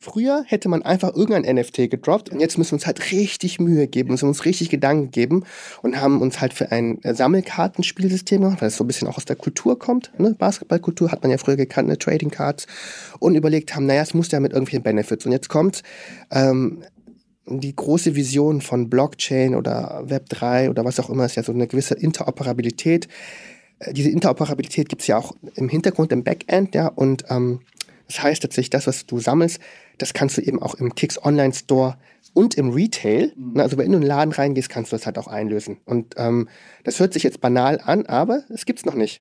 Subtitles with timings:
[0.00, 3.88] Früher hätte man einfach irgendein NFT gedroppt und jetzt müssen wir uns halt richtig Mühe
[3.88, 5.42] geben, müssen uns richtig Gedanken geben
[5.82, 9.16] und haben uns halt für ein äh, Sammelkartenspielsystem gemacht, weil es so ein bisschen auch
[9.16, 10.12] aus der Kultur kommt.
[10.16, 10.36] Ne?
[10.38, 11.98] Basketballkultur hat man ja früher gekannt, ne?
[11.98, 12.68] Trading Cards
[13.18, 15.26] und überlegt haben, naja, es muss ja mit irgendwelchen Benefits.
[15.26, 15.82] Und jetzt kommt
[16.30, 16.84] ähm,
[17.46, 21.66] die große Vision von Blockchain oder Web3 oder was auch immer, ist ja so eine
[21.66, 23.08] gewisse Interoperabilität.
[23.80, 27.62] Äh, diese Interoperabilität gibt es ja auch im Hintergrund, im Backend, ja, und ähm,
[28.06, 29.60] das heißt tatsächlich, das, was du sammelst,
[29.98, 31.96] das kannst du eben auch im Kicks Online Store
[32.34, 33.32] und im Retail.
[33.36, 33.60] Mhm.
[33.60, 35.78] Also wenn du in den Laden reingehst, kannst du das halt auch einlösen.
[35.84, 36.48] Und ähm,
[36.84, 39.20] das hört sich jetzt banal an, aber es gibt's noch nicht.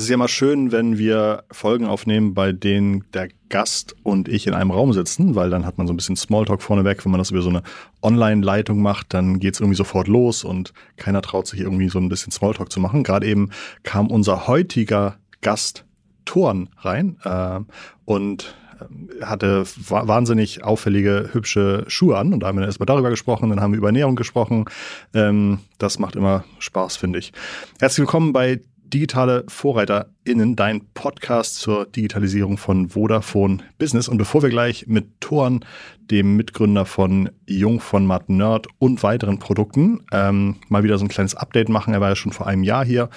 [0.00, 4.46] Es ist ja mal schön, wenn wir Folgen aufnehmen, bei denen der Gast und ich
[4.46, 7.04] in einem Raum sitzen, weil dann hat man so ein bisschen Smalltalk vorneweg.
[7.04, 7.62] Wenn man das über so eine
[8.00, 12.08] Online-Leitung macht, dann geht es irgendwie sofort los und keiner traut sich irgendwie so ein
[12.08, 13.02] bisschen Smalltalk zu machen.
[13.02, 13.50] Gerade eben
[13.82, 15.84] kam unser heutiger Gast
[16.24, 17.60] Thorn rein äh,
[18.06, 22.32] und äh, hatte wahnsinnig auffällige, hübsche Schuhe an.
[22.32, 24.64] Und da haben wir erstmal darüber gesprochen, dann haben wir über Ernährung gesprochen.
[25.12, 27.34] Ähm, das macht immer Spaß, finde ich.
[27.78, 28.60] Herzlich willkommen bei
[28.90, 34.08] Digitale VorreiterInnen, dein Podcast zur Digitalisierung von Vodafone Business.
[34.08, 35.64] Und bevor wir gleich mit Thorn,
[36.10, 41.08] dem Mitgründer von Jung von Matt Nerd und weiteren Produkten, ähm, mal wieder so ein
[41.08, 43.10] kleines Update machen, er war ja schon vor einem Jahr hier.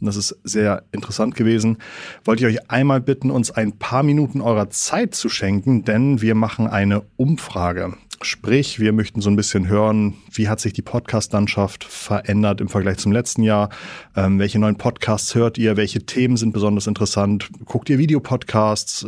[0.00, 1.78] Und das ist sehr interessant gewesen.
[2.24, 6.34] Wollte ich euch einmal bitten, uns ein paar Minuten eurer Zeit zu schenken, denn wir
[6.34, 7.94] machen eine Umfrage.
[8.22, 12.96] Sprich, wir möchten so ein bisschen hören, wie hat sich die Podcast-Landschaft verändert im Vergleich
[12.96, 13.68] zum letzten Jahr?
[14.16, 15.76] Ähm, welche neuen Podcasts hört ihr?
[15.76, 17.50] Welche Themen sind besonders interessant?
[17.66, 19.06] Guckt ihr Videopodcasts,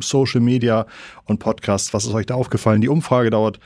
[0.00, 0.86] Social Media
[1.26, 1.92] und Podcasts?
[1.92, 2.80] Was ist euch da aufgefallen?
[2.80, 3.60] Die Umfrage dauert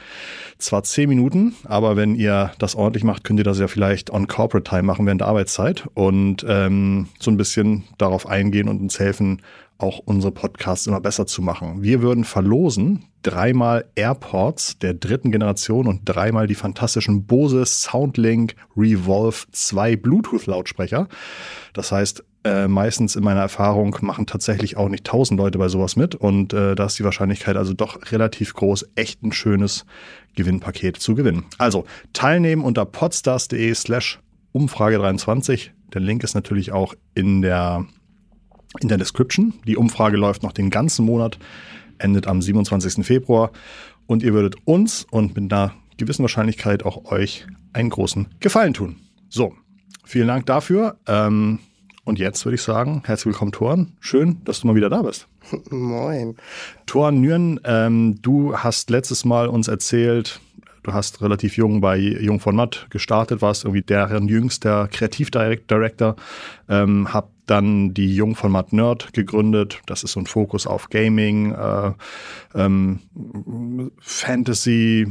[0.59, 4.27] zwar zehn Minuten, aber wenn ihr das ordentlich macht, könnt ihr das ja vielleicht on
[4.27, 8.99] Corporate Time machen während der Arbeitszeit und ähm, so ein bisschen darauf eingehen und uns
[8.99, 9.43] helfen,
[9.83, 11.83] auch unsere Podcasts immer besser zu machen.
[11.83, 19.47] Wir würden verlosen dreimal AirPods der dritten Generation und dreimal die fantastischen Bose Soundlink Revolve
[19.53, 21.09] 2 Bluetooth-Lautsprecher.
[21.73, 25.95] Das heißt, äh, meistens in meiner Erfahrung machen tatsächlich auch nicht tausend Leute bei sowas
[25.95, 29.87] mit und äh, da ist die Wahrscheinlichkeit also doch relativ groß, echt ein schönes
[30.35, 31.45] Gewinnpaket zu gewinnen.
[31.59, 34.19] Also teilnehmen unter podstars.de slash
[34.51, 35.73] Umfrage 23.
[35.95, 37.87] Der Link ist natürlich auch in der
[38.81, 39.55] in der Description.
[39.67, 41.39] Die Umfrage läuft noch den ganzen Monat,
[41.99, 43.05] endet am 27.
[43.05, 43.53] Februar
[44.07, 48.97] und ihr würdet uns und mit einer gewissen Wahrscheinlichkeit auch euch einen großen Gefallen tun.
[49.29, 49.55] So,
[50.05, 50.99] vielen Dank dafür.
[51.07, 51.61] Ähm,
[52.05, 53.93] und jetzt würde ich sagen, herzlich willkommen, Thorn.
[54.01, 55.29] Schön, dass du mal wieder da bist.
[55.71, 56.37] Moin.
[56.87, 60.41] Thorn Nüren, ähm, du hast letztes Mal uns erzählt,
[60.83, 66.17] du hast relativ jung bei Jung von Matt gestartet, warst irgendwie deren jüngster Kreativdirektor,
[66.69, 69.81] ähm, hab dann die Jung von Matt Nerd gegründet.
[69.87, 71.93] Das ist so ein Fokus auf Gaming, äh,
[72.55, 73.01] ähm,
[74.01, 75.09] Fantasy,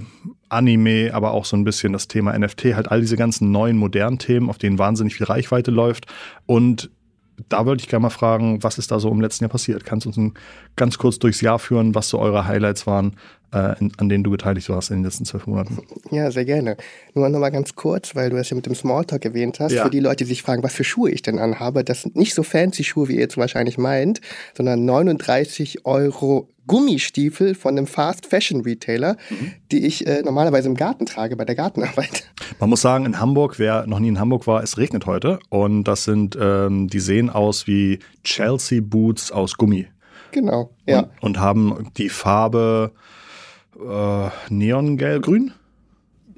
[0.50, 4.18] Anime, aber auch so ein bisschen das Thema NFT, halt all diese ganzen neuen modernen
[4.18, 6.08] Themen, auf denen wahnsinnig viel Reichweite läuft.
[6.46, 6.90] Und
[7.50, 9.86] da wollte ich gerne mal fragen, was ist da so im letzten Jahr passiert?
[9.86, 10.34] Kannst du uns ein,
[10.76, 13.16] ganz kurz durchs Jahr führen, was so eure Highlights waren,
[13.54, 15.80] äh, in, an denen du beteiligt warst in den letzten zwölf Monaten?
[16.10, 16.78] Ja, sehr gerne.
[17.14, 19.74] Nur noch mal ganz kurz, weil du es ja mit dem Smalltalk erwähnt hast.
[19.74, 19.84] Ja.
[19.84, 22.34] Für die Leute, die sich fragen, was für Schuhe ich denn anhabe, das sind nicht
[22.34, 24.22] so fancy Schuhe, wie ihr jetzt wahrscheinlich meint,
[24.56, 29.52] sondern 39 Euro Gummistiefel von einem Fast Fashion Retailer, mhm.
[29.74, 32.32] die ich äh, normalerweise im Garten trage bei der Gartenarbeit.
[32.62, 35.84] Man muss sagen, in Hamburg, wer noch nie in Hamburg war, es regnet heute und
[35.84, 39.88] das sind, ähm, die sehen aus wie Chelsea Boots aus Gummi.
[40.32, 41.00] Genau, ja.
[41.00, 42.94] Und, und haben die Farbe
[43.76, 45.52] äh, Neongelb-Grün?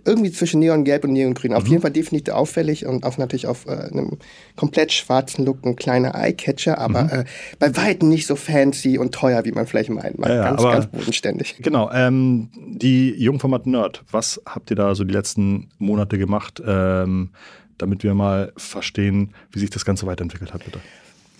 [0.06, 1.54] Irgendwie zwischen Neongelb und Neongrün.
[1.54, 1.70] Auf mhm.
[1.70, 4.18] jeden Fall definitiv auffällig und auch natürlich auf äh, einem
[4.56, 7.10] komplett schwarzen Look ein kleiner Eyecatcher, aber mhm.
[7.10, 7.26] äh,
[7.60, 10.20] bei weitem nicht so fancy und teuer, wie man vielleicht meint.
[10.20, 11.56] Ja, ganz, aber, ganz bodenständig.
[11.60, 11.92] Genau.
[11.92, 17.30] Ähm, die Jungformat Nerd, was habt ihr da so die letzten Monate gemacht, ähm,
[17.78, 20.80] damit wir mal verstehen, wie sich das Ganze weiterentwickelt hat, bitte?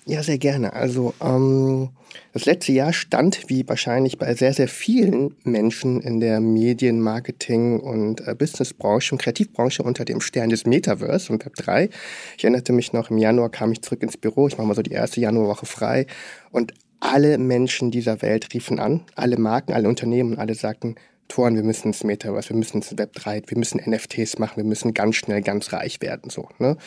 [0.06, 0.74] Ja, sehr gerne.
[0.74, 1.90] Also ähm,
[2.34, 7.80] das letzte Jahr stand, wie wahrscheinlich bei sehr, sehr vielen Menschen in der Medien-, Marketing-
[7.80, 11.90] und äh, Businessbranche und Kreativbranche unter dem Stern des Metaverse und Web3.
[12.38, 14.82] Ich erinnerte mich noch, im Januar kam ich zurück ins Büro, ich mache mal so
[14.82, 16.06] die erste Januarwoche frei
[16.52, 20.96] und alle Menschen dieser Welt riefen an, alle Marken, alle Unternehmen, alle sagten,
[21.34, 24.64] Investoren, wir müssen ins Metaverse, wir müssen ins Web 3, wir müssen NFTs machen, wir
[24.64, 26.30] müssen ganz schnell ganz reich werden.
[26.30, 26.48] so.
[26.60, 26.78] Ne?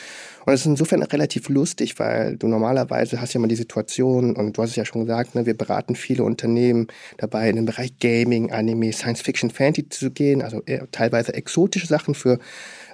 [0.45, 4.57] Und es ist insofern relativ lustig, weil du normalerweise hast ja mal die Situation, und
[4.57, 7.99] du hast es ja schon gesagt, ne, wir beraten viele Unternehmen dabei, in den Bereich
[7.99, 10.61] Gaming, Anime, Science Fiction, Fantasy zu gehen, also
[10.91, 12.39] teilweise exotische Sachen für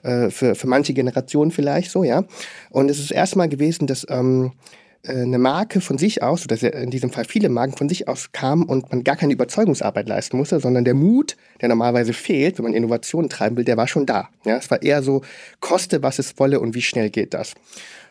[0.01, 2.23] äh, für, für manche Generationen vielleicht so, ja.
[2.71, 6.89] Und es ist erstmal gewesen, dass ähm, äh, eine Marke von sich aus, oder in
[6.89, 10.59] diesem Fall viele Marken von sich aus kamen und man gar keine Überzeugungsarbeit leisten musste,
[10.59, 14.29] sondern der Mut, der normalerweise fehlt, wenn man Innovationen treiben will, der war schon da.
[14.45, 15.21] Ja, es war eher so,
[15.59, 17.53] koste, was es wolle und wie schnell geht das.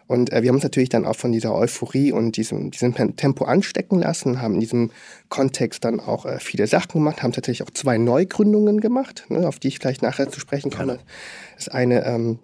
[0.06, 3.44] Und äh, wir haben uns natürlich dann auch von dieser Euphorie und diesem, diesem Tempo
[3.44, 4.91] anstecken lassen, haben in diesem
[5.31, 9.59] Kontext dann auch äh, viele Sachen gemacht, haben tatsächlich auch zwei Neugründungen gemacht, ne, auf
[9.59, 10.99] die ich vielleicht nachher zu sprechen komme.
[11.56, 12.39] Das eine ähm,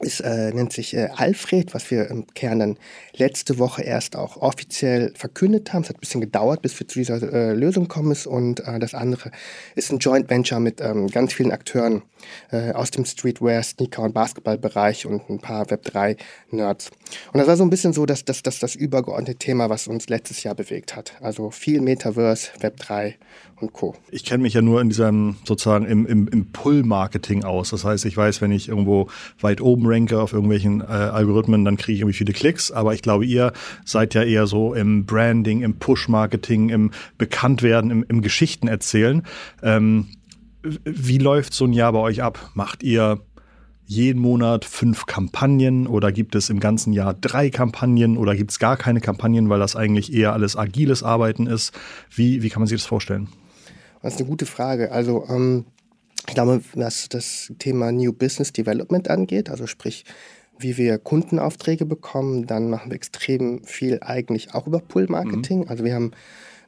[0.00, 2.78] ist, äh, nennt sich äh, Alfred, was wir im Kern dann
[3.16, 5.82] letzte Woche erst auch offiziell verkündet haben.
[5.82, 8.12] Es hat ein bisschen gedauert, bis wir zu dieser äh, Lösung kommen.
[8.12, 8.26] Ist.
[8.26, 9.30] Und äh, das andere
[9.74, 12.02] ist ein Joint Venture mit ähm, ganz vielen Akteuren
[12.50, 16.90] äh, aus dem Streetwear, Sneaker- und Basketballbereich und ein paar Web3-Nerds.
[17.32, 20.08] Und das war so ein bisschen so dass, dass, dass das übergeordnete Thema, was uns
[20.08, 21.14] letztes Jahr bewegt hat.
[21.20, 23.14] Also viel Metaverse, Web3
[23.60, 23.94] und Co.
[24.10, 27.70] Ich kenne mich ja nur in diesem sozusagen im, im, im Pull-Marketing aus.
[27.70, 29.08] Das heißt, ich weiß, wenn ich irgendwo
[29.40, 32.70] weit oben ranke auf irgendwelchen äh, Algorithmen, dann kriege ich irgendwie viele Klicks.
[32.70, 33.52] Aber ich glaube, ihr
[33.84, 39.22] seid ja eher so im Branding, im Push-Marketing, im Bekanntwerden, im, im Geschichten erzählen.
[39.62, 40.08] Ähm,
[40.84, 42.50] wie läuft so ein Jahr bei euch ab?
[42.54, 43.20] Macht ihr
[43.86, 48.58] jeden Monat fünf Kampagnen oder gibt es im ganzen Jahr drei Kampagnen oder gibt es
[48.58, 51.72] gar keine Kampagnen, weil das eigentlich eher alles agiles Arbeiten ist?
[52.10, 53.28] Wie, wie kann man sich das vorstellen?
[54.02, 54.92] Das ist eine gute Frage.
[54.92, 55.66] Also ähm,
[56.28, 60.04] ich glaube, was das Thema New Business Development angeht, also sprich,
[60.58, 65.60] wie wir Kundenaufträge bekommen, dann machen wir extrem viel eigentlich auch über Pull-Marketing.
[65.60, 65.68] Mhm.
[65.68, 66.12] Also wir haben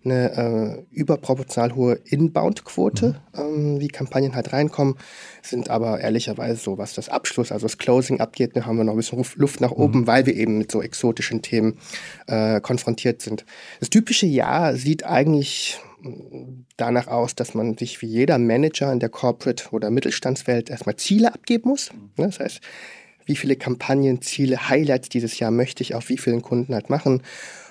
[0.04, 3.40] eine äh, überproportional hohe Inbound-Quote, mhm.
[3.40, 4.94] ähm, wie Kampagnen halt reinkommen,
[5.42, 8.92] sind aber ehrlicherweise so, was das Abschluss, also das Closing abgeht, da haben wir noch
[8.92, 10.06] ein bisschen Luft nach oben, mhm.
[10.06, 11.78] weil wir eben mit so exotischen Themen
[12.26, 13.44] äh, konfrontiert sind.
[13.80, 15.80] Das typische Jahr sieht eigentlich
[16.76, 21.34] danach aus, dass man sich wie jeder Manager in der Corporate- oder Mittelstandswelt erstmal Ziele
[21.34, 21.90] abgeben muss.
[21.92, 22.10] Mhm.
[22.16, 22.60] Das heißt,
[23.26, 27.22] wie viele Kampagnen, Ziele, Highlights dieses Jahr möchte ich auf wie vielen Kunden halt machen.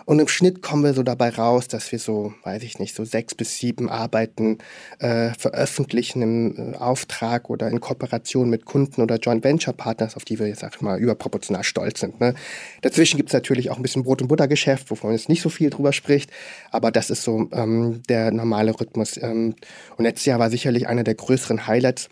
[0.08, 3.04] Und im Schnitt kommen wir so dabei raus, dass wir so, weiß ich nicht, so
[3.04, 4.60] sechs bis sieben Arbeiten
[5.00, 10.24] äh, veröffentlichen im äh, Auftrag oder in Kooperation mit Kunden oder Joint Venture Partners, auf
[10.24, 12.22] die wir jetzt, sag ich mal, überproportional stolz sind.
[12.22, 12.36] Ne?
[12.84, 15.70] Dazwischen gibt es natürlich auch ein bisschen Brot- und Buttergeschäft, wovon jetzt nicht so viel
[15.70, 16.32] drüber spricht,
[16.72, 19.18] aber das ist so ähm, der normale Rhythmus.
[19.22, 19.56] Ähm,
[19.98, 22.08] und letztes Jahr war sicherlich einer der größeren Highlights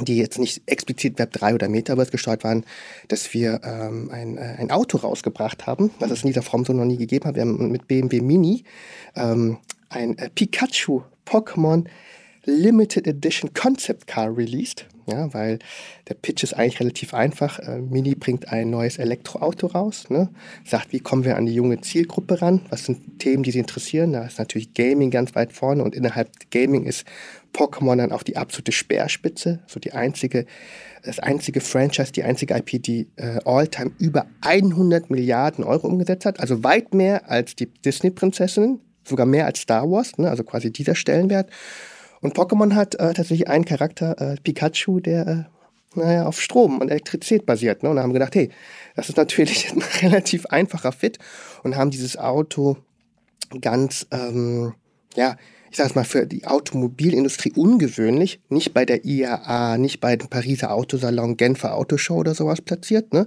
[0.00, 2.64] die jetzt nicht explizit Web 3 oder Metaverse gesteuert waren,
[3.08, 6.72] dass wir ähm, ein, äh, ein Auto rausgebracht haben, was es in dieser Form so
[6.72, 7.34] noch nie gegeben hat.
[7.34, 8.64] Wir haben mit BMW Mini
[9.14, 9.58] ähm,
[9.88, 11.84] ein äh, Pikachu Pokémon
[12.44, 14.86] Limited Edition Concept Car released.
[15.06, 15.58] Ja, weil
[16.08, 17.58] der Pitch ist eigentlich relativ einfach.
[17.58, 20.28] Äh, Mini bringt ein neues Elektroauto raus, ne?
[20.64, 22.60] sagt, wie kommen wir an die junge Zielgruppe ran?
[22.70, 24.12] Was sind Themen, die sie interessieren?
[24.12, 27.04] Da ist natürlich Gaming ganz weit vorne und innerhalb Gaming ist
[27.52, 30.46] Pokémon dann auch die absolute Speerspitze, so die einzige,
[31.02, 36.40] das einzige Franchise, die einzige IP, die äh, All-Time über 100 Milliarden Euro umgesetzt hat,
[36.40, 40.30] also weit mehr als die Disney-Prinzessinnen, sogar mehr als Star Wars, ne?
[40.30, 41.50] also quasi dieser Stellenwert.
[42.22, 45.44] Und Pokémon hat äh, tatsächlich einen Charakter, äh, Pikachu, der äh,
[45.94, 47.82] naja, auf Strom und Elektrizität basiert.
[47.82, 47.90] Ne?
[47.90, 48.50] Und haben gedacht, hey,
[48.96, 51.18] das ist natürlich ein relativ einfacher Fit
[51.62, 52.78] und haben dieses Auto
[53.60, 54.74] ganz, ähm,
[55.14, 55.36] ja,
[55.70, 60.28] ich sage es mal, für die Automobilindustrie ungewöhnlich, nicht bei der IAA, nicht bei dem
[60.28, 63.26] Pariser Autosalon, Genfer Autoshow oder sowas platziert, ne?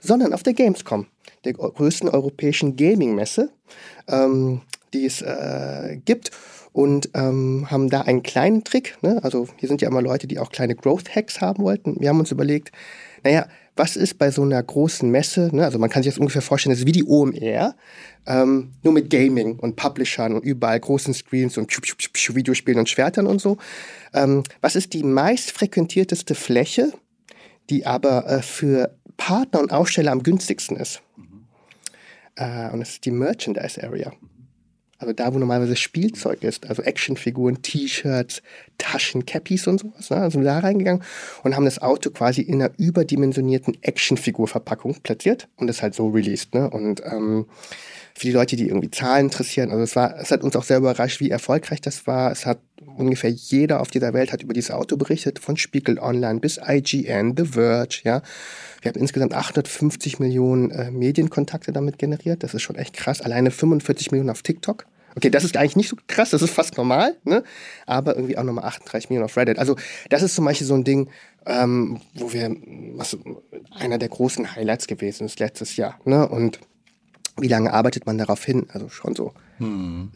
[0.00, 1.06] sondern auf der Gamescom,
[1.44, 3.50] der größten europäischen Gaming-Messe,
[4.08, 4.62] ähm,
[4.92, 6.30] die es äh, gibt
[6.76, 8.98] und ähm, haben da einen kleinen Trick.
[9.00, 9.18] Ne?
[9.22, 11.96] Also hier sind ja immer Leute, die auch kleine Growth-Hacks haben wollten.
[12.00, 12.70] Wir haben uns überlegt,
[13.24, 15.64] naja, was ist bei so einer großen Messe, ne?
[15.64, 17.74] also man kann sich das ungefähr vorstellen, das ist wie die OMR,
[18.26, 23.40] ähm, nur mit Gaming und Publishern und überall großen Screens und Videospielen und Schwertern und
[23.40, 23.56] so.
[24.12, 26.92] Ähm, was ist die meist frequentierteste Fläche,
[27.70, 31.00] die aber äh, für Partner und Aussteller am günstigsten ist?
[31.16, 31.46] Mhm.
[32.34, 34.12] Äh, und das ist die Merchandise Area.
[34.98, 38.42] Also da, wo normalerweise Spielzeug ist, also Actionfiguren, T-Shirts,
[38.78, 40.10] Taschen, Cappies und sowas.
[40.10, 40.30] Ne?
[40.30, 41.02] Sind da reingegangen
[41.42, 46.54] und haben das Auto quasi in einer überdimensionierten Actionfigurverpackung platziert und das halt so released.
[46.54, 46.70] Ne?
[46.70, 47.46] Und ähm,
[48.14, 50.78] für die Leute, die irgendwie Zahlen interessieren, also es war, es hat uns auch sehr
[50.78, 52.32] überrascht, wie erfolgreich das war.
[52.32, 56.40] Es hat ungefähr jeder auf dieser Welt hat über dieses Auto berichtet, von Spiegel Online
[56.40, 58.22] bis IGN, The Verge, ja.
[58.82, 62.42] Wir haben insgesamt 850 Millionen äh, Medienkontakte damit generiert.
[62.42, 63.20] Das ist schon echt krass.
[63.20, 64.86] Alleine 45 Millionen auf TikTok.
[65.16, 67.42] Okay, das ist eigentlich nicht so krass, das ist fast normal, ne?
[67.86, 69.58] aber irgendwie auch nochmal 38 Millionen auf Reddit.
[69.58, 69.76] Also
[70.10, 71.08] das ist zum Beispiel so ein Ding,
[71.46, 72.54] ähm, wo wir,
[72.96, 73.16] was
[73.70, 75.98] einer der großen Highlights gewesen ist letztes Jahr.
[76.04, 76.28] Ne?
[76.28, 76.60] Und
[77.38, 78.66] wie lange arbeitet man darauf hin?
[78.70, 80.10] Also schon so hm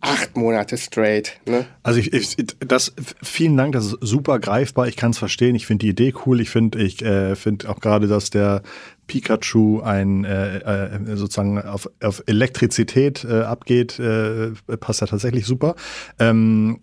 [0.00, 1.40] acht Monate straight.
[1.46, 1.66] Ne?
[1.82, 4.86] Also ich, ich, das, vielen Dank, das ist super greifbar.
[4.86, 5.54] Ich kann es verstehen.
[5.56, 6.40] Ich finde die Idee cool.
[6.40, 8.62] Ich finde, ich äh, finde auch gerade, dass der
[9.08, 15.74] Pikachu ein äh, äh, sozusagen auf, auf Elektrizität äh, abgeht, äh, passt ja tatsächlich super.
[16.18, 16.78] Ähm,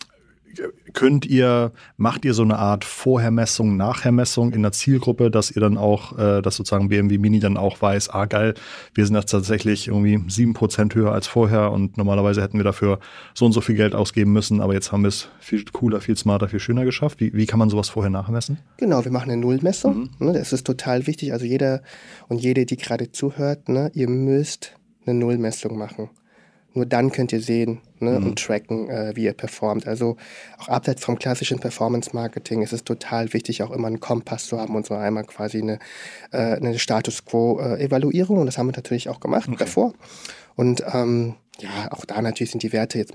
[0.94, 5.78] könnt ihr, macht ihr so eine Art Vorhermessung, Nachhermessung in der Zielgruppe, dass ihr dann
[5.78, 8.54] auch, äh, dass sozusagen BMW Mini dann auch weiß, ah geil,
[8.94, 13.00] wir sind jetzt tatsächlich irgendwie sieben Prozent höher als vorher und normalerweise hätten wir dafür
[13.34, 16.18] so und so viel Geld ausgeben müssen, aber jetzt haben wir es viel cooler, viel
[16.18, 17.20] smarter, viel schöner geschafft.
[17.20, 18.60] Wie, wie kann man sowas vorher nachmessen?
[18.78, 20.10] Genau, wir machen eine Nullmessung.
[20.20, 20.28] Mhm.
[20.28, 21.34] Ne, das ist total wichtig.
[21.34, 21.82] Also jeder
[22.28, 26.10] und jede, die gerade zuhört, ne, ihr müsst eine Nullmessung machen.
[26.76, 28.28] Nur dann könnt ihr sehen ne, mhm.
[28.28, 29.88] und tracken, äh, wie ihr performt.
[29.88, 30.18] Also
[30.60, 34.76] auch abseits vom klassischen Performance-Marketing ist es total wichtig, auch immer einen Kompass zu haben
[34.76, 35.80] und so einmal quasi eine,
[36.32, 38.40] äh, eine Status Quo-Evaluierung.
[38.40, 39.58] und das haben wir natürlich auch gemacht okay.
[39.58, 39.94] davor.
[40.56, 43.14] Und ähm, ja, auch da natürlich sind die Werte jetzt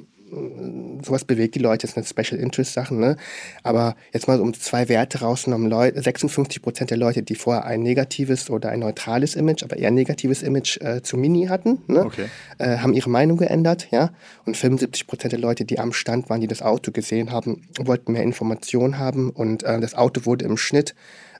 [1.03, 3.17] sowas bewegt die Leute, das sind Special Interest Sachen, ne?
[3.63, 7.83] Aber jetzt mal um zwei Werte rausgenommen, Leute, 56 Prozent der Leute, die vorher ein
[7.83, 12.05] negatives oder ein neutrales Image, aber eher negatives Image äh, zu Mini hatten, ne?
[12.05, 12.27] okay.
[12.59, 14.11] äh, haben ihre Meinung geändert, ja?
[14.45, 18.13] Und 75 Prozent der Leute, die am Stand waren, die das Auto gesehen haben, wollten
[18.13, 20.95] mehr Informationen haben und äh, das Auto wurde im Schnitt,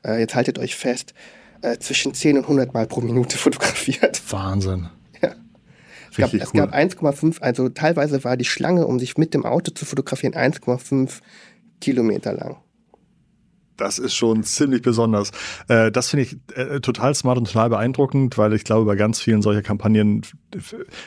[0.05, 1.15] äh, jetzt haltet euch fest,
[1.63, 4.21] äh, zwischen 10 und 100 Mal pro Minute fotografiert.
[4.31, 4.89] Wahnsinn.
[6.11, 6.41] Es gab, cool.
[6.53, 11.21] gab 1,5, also teilweise war die Schlange, um sich mit dem Auto zu fotografieren, 1,5
[11.81, 12.57] Kilometer lang.
[13.81, 15.31] Das ist schon ziemlich besonders.
[15.69, 19.21] Äh, das finde ich äh, total smart und total beeindruckend, weil ich glaube, bei ganz
[19.21, 20.21] vielen solcher Kampagnen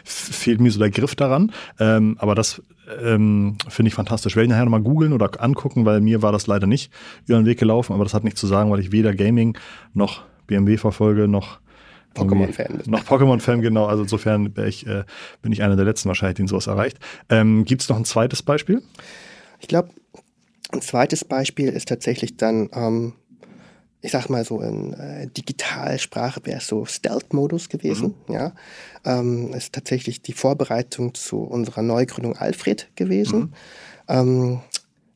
[0.03, 1.51] fehlt mir so der Griff daran.
[1.79, 2.63] Ähm, aber das
[2.99, 4.35] ähm, finde ich fantastisch.
[4.35, 6.91] Werde ich nachher nochmal googeln oder angucken, weil mir war das leider nicht
[7.27, 7.93] über den Weg gelaufen.
[7.93, 9.55] Aber das hat nichts zu sagen, weil ich weder Gaming
[9.93, 11.59] noch BMW verfolge, noch
[12.15, 12.89] Pokémon-Fan bist.
[12.89, 13.85] Noch Pokémon-Fan, genau.
[13.85, 15.03] Also insofern ich, äh,
[15.41, 16.99] bin ich einer der letzten wahrscheinlich, den sowas erreicht.
[17.29, 18.81] Ähm, Gibt es noch ein zweites Beispiel?
[19.59, 19.89] Ich glaube,
[20.71, 23.13] ein zweites Beispiel ist tatsächlich dann, ähm,
[24.01, 28.15] ich sag mal so in äh, Digitalsprache wäre es so Stealth-Modus gewesen.
[28.27, 28.33] Mhm.
[28.33, 28.53] Ja,
[29.05, 33.39] ähm, ist tatsächlich die Vorbereitung zu unserer Neugründung Alfred gewesen.
[33.39, 33.53] Mhm.
[34.07, 34.59] Ähm,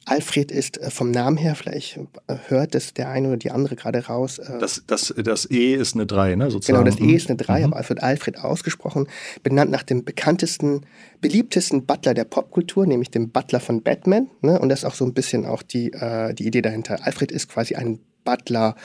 [0.07, 1.97] Alfred ist äh, vom Namen her, vielleicht
[2.27, 4.39] äh, hört es der eine oder die andere gerade raus.
[4.39, 6.49] Äh, das, das, das E ist eine 3, ne?
[6.49, 6.83] Sozusagen.
[6.83, 7.73] Genau, das E ist eine 3, mhm.
[7.73, 9.07] aber wird Alfred ausgesprochen,
[9.43, 10.85] benannt nach dem bekanntesten,
[11.19, 14.29] beliebtesten Butler der Popkultur, nämlich dem Butler von Batman.
[14.41, 14.57] Ne?
[14.59, 17.05] Und das ist auch so ein bisschen auch die, äh, die Idee dahinter.
[17.05, 18.75] Alfred ist quasi ein Butler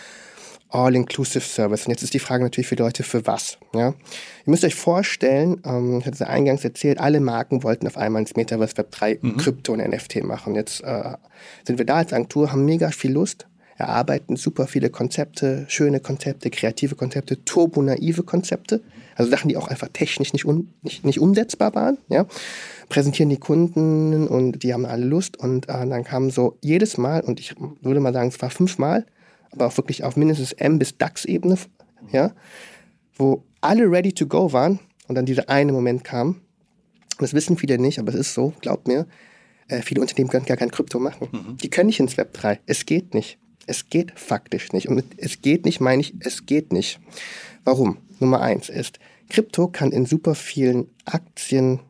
[0.73, 1.87] All-Inclusive Service.
[1.87, 3.59] Und jetzt ist die Frage natürlich für Leute, für was?
[3.75, 3.89] Ja?
[3.89, 3.95] Ihr
[4.51, 8.23] müsst euch vorstellen, ähm, ich hatte es ja eingangs erzählt, alle Marken wollten auf einmal
[8.23, 9.37] ins Metaverse Web 3 mhm.
[9.37, 10.55] Krypto und NFT machen.
[10.55, 11.15] Jetzt äh,
[11.67, 16.51] sind wir da als Agentur, haben mega viel Lust, erarbeiten super viele Konzepte, schöne Konzepte,
[16.51, 18.83] kreative Konzepte, turbo-naive Konzepte,
[19.15, 22.27] also Sachen, die auch einfach technisch nicht, un, nicht, nicht umsetzbar waren, ja,
[22.89, 27.21] präsentieren die Kunden und die haben alle Lust und äh, dann kam so jedes Mal,
[27.21, 29.05] und ich würde mal sagen, es war fünfmal,
[29.53, 31.57] aber auch wirklich auf mindestens M bis DAX-Ebene,
[32.11, 32.33] ja,
[33.17, 36.41] wo alle ready to go waren und dann dieser eine Moment kam.
[37.19, 39.07] Das wissen viele nicht, aber es ist so, glaubt mir,
[39.69, 41.29] äh, viele Unternehmen können gar kein Krypto machen.
[41.31, 41.57] Mhm.
[41.59, 42.61] Die können nicht ins Web 3.
[42.67, 43.39] Es geht nicht.
[43.67, 44.89] Es geht faktisch nicht.
[44.89, 47.01] Und mit es geht nicht meine ich, es geht nicht.
[47.65, 47.99] Warum?
[48.19, 51.81] Nummer eins ist, Krypto kann in super vielen Aktien,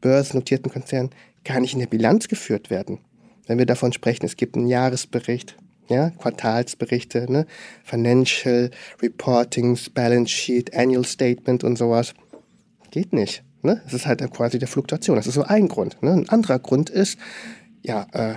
[0.00, 1.10] börsennotierten Konzernen
[1.44, 2.98] gar nicht in der Bilanz geführt werden.
[3.46, 5.56] Wenn wir davon sprechen, es gibt einen Jahresbericht,
[5.90, 7.46] ja, Quartalsberichte, ne?
[7.84, 8.70] Financial
[9.02, 12.14] Reportings, Balance Sheet, Annual Statement und sowas.
[12.90, 13.42] Geht nicht.
[13.62, 13.80] Ne?
[13.84, 15.16] Das ist halt quasi der Fluktuation.
[15.16, 16.02] Das ist so ein Grund.
[16.02, 16.12] Ne?
[16.12, 17.18] Ein anderer Grund ist,
[17.82, 18.34] ja, äh,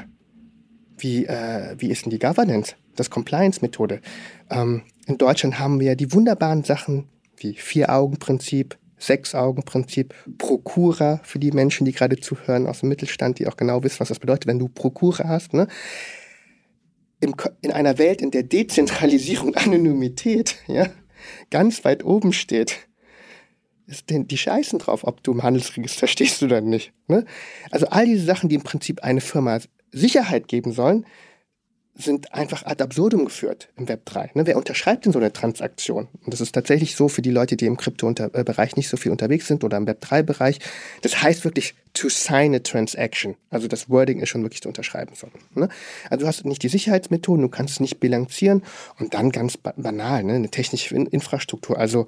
[0.98, 4.02] wie, äh, wie ist denn die Governance, das Compliance-Methode?
[4.50, 7.08] Ähm, in Deutschland haben wir ja die wunderbaren Sachen
[7.38, 13.58] wie Vier-Augen-Prinzip, Sechs-Augen-Prinzip, Prokura für die Menschen, die gerade zuhören aus dem Mittelstand, die auch
[13.58, 15.54] genau wissen, was das bedeutet, wenn du Prokura hast.
[15.54, 15.68] Ne?
[17.24, 20.88] Im, in einer Welt, in der Dezentralisierung, Anonymität ja,
[21.50, 22.88] ganz weit oben steht,
[23.88, 26.94] ist denn die scheißen drauf, ob du im Handelsregister stehst oder nicht.
[27.08, 27.26] Ne?
[27.72, 29.60] Also all diese Sachen, die im Prinzip eine Firma
[29.92, 31.06] Sicherheit geben sollen,
[31.96, 34.32] sind einfach ad absurdum geführt im Web 3.
[34.34, 34.48] Ne?
[34.48, 36.08] Wer unterschreibt denn so eine Transaktion?
[36.26, 39.48] Und das ist tatsächlich so für die Leute, die im Krypto-Bereich nicht so viel unterwegs
[39.48, 40.60] sind oder im Web 3-Bereich.
[41.04, 43.36] Das heißt wirklich to sign a transaction.
[43.52, 45.14] Also das Wording ist schon wirklich zu unterschreiben.
[45.16, 45.70] So, ne?
[46.10, 48.64] Also du hast nicht die Sicherheitsmethoden, du kannst es nicht bilanzieren
[49.00, 50.34] und dann ganz banal, ne?
[50.34, 51.78] eine technische Infrastruktur.
[51.78, 52.08] Also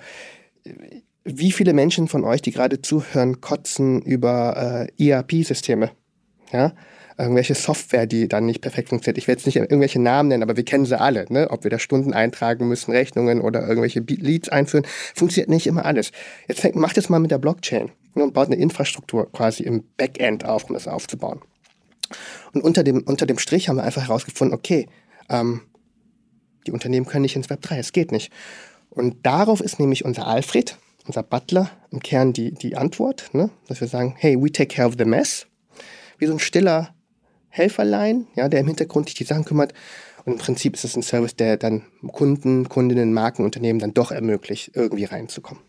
[1.23, 5.91] wie viele Menschen von euch, die gerade zuhören, kotzen über äh, ERP-Systeme?
[6.51, 6.73] Ja,
[7.17, 9.17] irgendwelche Software, die dann nicht perfekt funktioniert.
[9.17, 11.25] Ich werde jetzt nicht irgendwelche Namen nennen, aber wir kennen sie alle.
[11.29, 11.49] Ne?
[11.49, 16.11] Ob wir da Stunden eintragen müssen, Rechnungen oder irgendwelche Leads einführen, funktioniert nicht immer alles.
[16.47, 19.83] Jetzt fängt, macht es mal mit der Blockchain ne, und baut eine Infrastruktur quasi im
[19.97, 21.41] Backend auf, um das aufzubauen.
[22.53, 24.87] Und unter dem, unter dem Strich haben wir einfach herausgefunden, okay,
[25.29, 25.61] ähm,
[26.67, 28.31] die Unternehmen können nicht ins Web 3, es geht nicht.
[28.89, 33.49] Und darauf ist nämlich unser Alfred, unser Butler, im Kern die, die Antwort, ne?
[33.67, 35.47] dass wir sagen, hey, we take care of the mess.
[36.17, 36.95] Wie so ein stiller
[37.55, 39.73] Helferlein, ja, der im Hintergrund sich die Sachen kümmert.
[40.25, 44.71] Und im Prinzip ist es ein Service, der dann Kunden, Kundinnen, Markenunternehmen dann doch ermöglicht,
[44.73, 45.63] irgendwie reinzukommen.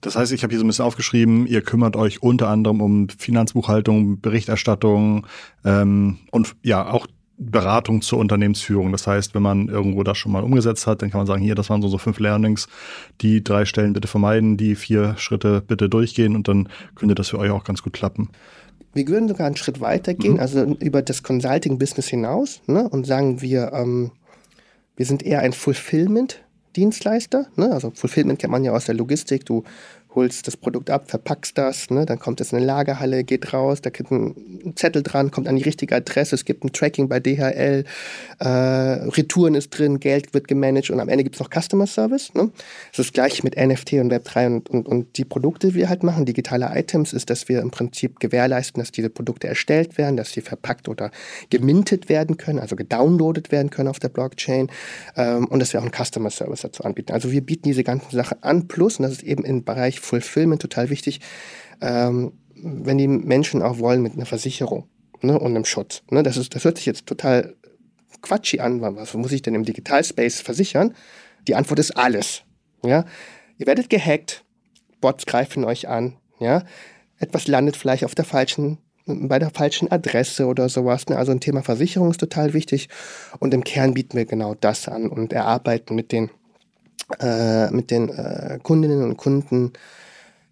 [0.00, 3.08] Das heißt, ich habe hier so ein bisschen aufgeschrieben, ihr kümmert euch unter anderem um
[3.08, 5.26] Finanzbuchhaltung, Berichterstattung
[5.64, 8.92] ähm, und ja auch Beratung zur Unternehmensführung.
[8.92, 11.54] Das heißt, wenn man irgendwo das schon mal umgesetzt hat, dann kann man sagen, hier,
[11.54, 12.68] das waren so, so fünf Learnings,
[13.20, 17.38] die drei Stellen bitte vermeiden, die vier Schritte bitte durchgehen und dann könnte das für
[17.38, 18.28] euch auch ganz gut klappen.
[18.94, 20.40] Wir würden sogar einen Schritt weiter gehen, mhm.
[20.40, 24.12] also über das Consulting-Business hinaus ne, und sagen wir, ähm,
[24.96, 27.46] wir sind eher ein Fulfillment-Dienstleister.
[27.56, 27.72] Ne?
[27.72, 29.44] Also Fulfillment kennt man ja aus der Logistik.
[29.44, 29.64] Du
[30.14, 32.06] holst das Produkt ab, verpackst das, ne?
[32.06, 35.56] dann kommt es in eine Lagerhalle, geht raus, da gibt ein Zettel dran, kommt an
[35.56, 37.84] die richtige Adresse, es gibt ein Tracking bei DHL,
[38.40, 42.32] äh, Retouren ist drin, Geld wird gemanagt und am Ende gibt es noch Customer Service.
[42.34, 42.50] Ne?
[42.92, 46.02] Das ist gleich mit NFT und Web3 und, und, und die Produkte, die wir halt
[46.02, 50.32] machen, digitale Items, ist, dass wir im Prinzip gewährleisten, dass diese Produkte erstellt werden, dass
[50.32, 51.10] sie verpackt oder
[51.50, 54.70] gemintet werden können, also gedownloadet werden können auf der Blockchain
[55.16, 57.12] ähm, und dass wir auch einen Customer Service dazu anbieten.
[57.12, 60.62] Also wir bieten diese ganzen Sachen an, plus, und das ist eben im Bereich Fulfillment
[60.62, 61.20] total wichtig,
[61.80, 64.88] ähm, wenn die Menschen auch wollen mit einer Versicherung
[65.22, 66.02] ne, und einem Schutz.
[66.10, 67.56] Ne, das, ist, das hört sich jetzt total
[68.22, 68.80] quatschig an.
[68.80, 70.94] Was muss ich denn im Digitalspace versichern?
[71.46, 72.42] Die Antwort ist alles.
[72.82, 73.04] Ja?
[73.58, 74.44] Ihr werdet gehackt,
[75.00, 76.64] Bots greifen euch an, ja?
[77.18, 81.08] etwas landet vielleicht auf der falschen bei der falschen Adresse oder sowas.
[81.08, 81.18] Ne?
[81.18, 82.88] Also ein Thema Versicherung ist total wichtig.
[83.38, 86.30] Und im Kern bieten wir genau das an und erarbeiten mit den
[87.20, 89.72] äh, mit den äh, Kundinnen und Kunden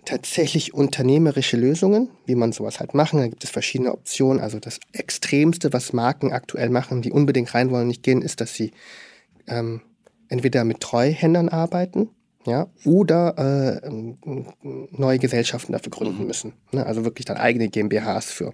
[0.04, 3.20] tatsächlich unternehmerische Lösungen, wie man sowas halt machen.
[3.20, 4.40] Da gibt es verschiedene Optionen.
[4.40, 8.54] Also das Extremste, was Marken aktuell machen, die unbedingt rein wollen, nicht gehen, ist, dass
[8.54, 8.72] sie
[9.46, 9.80] ähm,
[10.28, 12.08] entweder mit Treuhändern arbeiten,
[12.44, 13.90] ja, oder äh,
[14.90, 16.54] neue Gesellschaften dafür gründen müssen.
[16.72, 16.84] Ne?
[16.84, 18.52] Also wirklich dann eigene GmbHs für.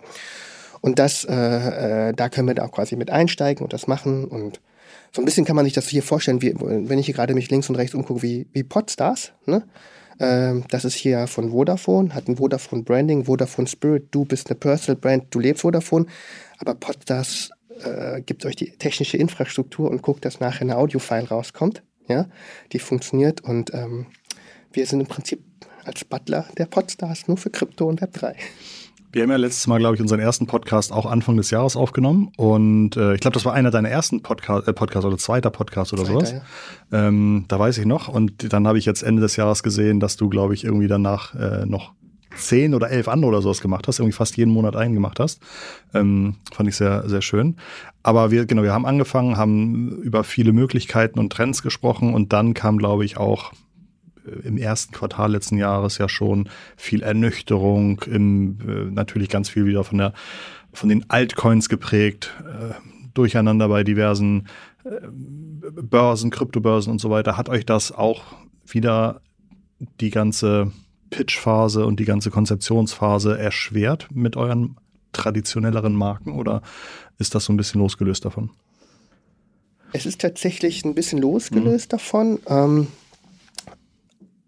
[0.80, 4.26] Und das, äh, äh, da können wir da auch quasi mit einsteigen und das machen
[4.26, 4.60] und
[5.12, 7.50] so ein bisschen kann man sich das hier vorstellen, wie, wenn ich hier gerade mich
[7.50, 9.32] links und rechts umgucke, wie, wie Podstars.
[9.46, 9.64] Ne?
[10.20, 14.08] Ähm, das ist hier von Vodafone, hat ein Vodafone Branding, Vodafone Spirit.
[14.10, 16.06] Du bist eine Personal Brand, du lebst Vodafone.
[16.58, 17.50] Aber Podstars
[17.82, 21.82] äh, gibt euch die technische Infrastruktur und guckt, dass nachher eine Audiofile rauskommt.
[22.08, 22.26] Ja?
[22.72, 24.06] Die funktioniert und ähm,
[24.72, 25.42] wir sind im Prinzip
[25.84, 28.34] als Butler der Podstars nur für Krypto und Web3.
[29.10, 32.30] Wir haben ja letztes Mal, glaube ich, unseren ersten Podcast auch Anfang des Jahres aufgenommen.
[32.36, 35.94] Und äh, ich glaube, das war einer deiner ersten Podcast, äh, Podcasts oder zweiter Podcast
[35.94, 36.42] oder Zweiter, sowas.
[36.92, 37.08] Ja.
[37.08, 38.08] Ähm, da weiß ich noch.
[38.08, 41.34] Und dann habe ich jetzt Ende des Jahres gesehen, dass du, glaube ich, irgendwie danach
[41.34, 41.92] äh, noch
[42.36, 45.40] zehn oder elf andere oder sowas gemacht hast, irgendwie fast jeden Monat einen gemacht hast.
[45.94, 47.56] Ähm, fand ich sehr, sehr schön.
[48.02, 52.52] Aber wir, genau, wir haben angefangen, haben über viele Möglichkeiten und Trends gesprochen und dann
[52.52, 53.52] kam, glaube ich, auch
[54.44, 59.84] im ersten Quartal letzten Jahres ja schon viel Ernüchterung, im, äh, natürlich ganz viel wieder
[59.84, 60.12] von der
[60.72, 62.74] von den Altcoins geprägt, äh,
[63.14, 64.46] Durcheinander bei diversen
[64.84, 67.36] äh, Börsen, Kryptobörsen und so weiter.
[67.36, 68.22] Hat euch das auch
[68.66, 69.22] wieder
[70.00, 70.72] die ganze
[71.10, 74.76] Pitch-Phase und die ganze Konzeptionsphase erschwert mit euren
[75.12, 76.62] traditionelleren Marken oder
[77.18, 78.50] ist das so ein bisschen losgelöst davon?
[79.92, 81.90] Es ist tatsächlich ein bisschen losgelöst mhm.
[81.90, 82.38] davon.
[82.46, 82.86] Ähm,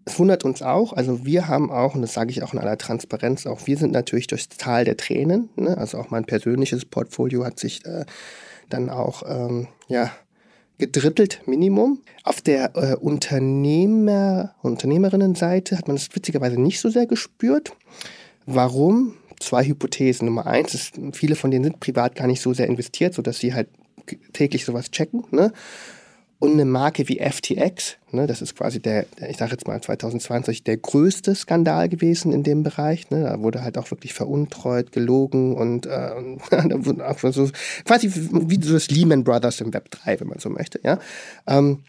[0.05, 2.77] es wundert uns auch, also wir haben auch, und das sage ich auch in aller
[2.77, 5.77] Transparenz, auch wir sind natürlich durchs Tal der Tränen, ne?
[5.77, 8.05] also auch mein persönliches Portfolio hat sich äh,
[8.69, 10.11] dann auch, ähm, ja,
[10.81, 12.01] gedrittelt Minimum.
[12.23, 17.73] Auf der äh, Unternehmer, Unternehmerinnenseite hat man das witzigerweise nicht so sehr gespürt.
[18.47, 19.13] Warum?
[19.39, 20.25] Zwei Hypothesen.
[20.25, 23.53] Nummer eins ist, viele von denen sind privat gar nicht so sehr investiert, sodass sie
[23.53, 23.69] halt
[24.33, 25.23] täglich sowas checken.
[25.29, 25.53] Ne?
[26.41, 30.63] Und eine Marke wie FTX, ne, das ist quasi der, ich sage jetzt mal 2020,
[30.63, 33.11] der größte Skandal gewesen in dem Bereich.
[33.11, 35.89] Ne, da wurde halt auch wirklich veruntreut, gelogen und äh,
[36.49, 37.47] da wurden auch so,
[37.85, 40.79] quasi wie so das Lehman Brothers im Web 3, wenn man so möchte.
[40.83, 40.97] Ja?
[41.45, 41.83] Ähm,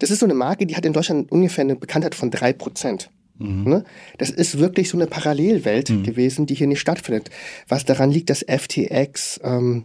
[0.00, 3.06] das ist so eine Marke, die hat in Deutschland ungefähr eine Bekanntheit von 3%.
[3.38, 3.62] Mhm.
[3.62, 3.84] Ne?
[4.18, 6.02] Das ist wirklich so eine Parallelwelt mhm.
[6.02, 7.30] gewesen, die hier nicht stattfindet.
[7.68, 9.84] Was daran liegt, dass FTX ähm,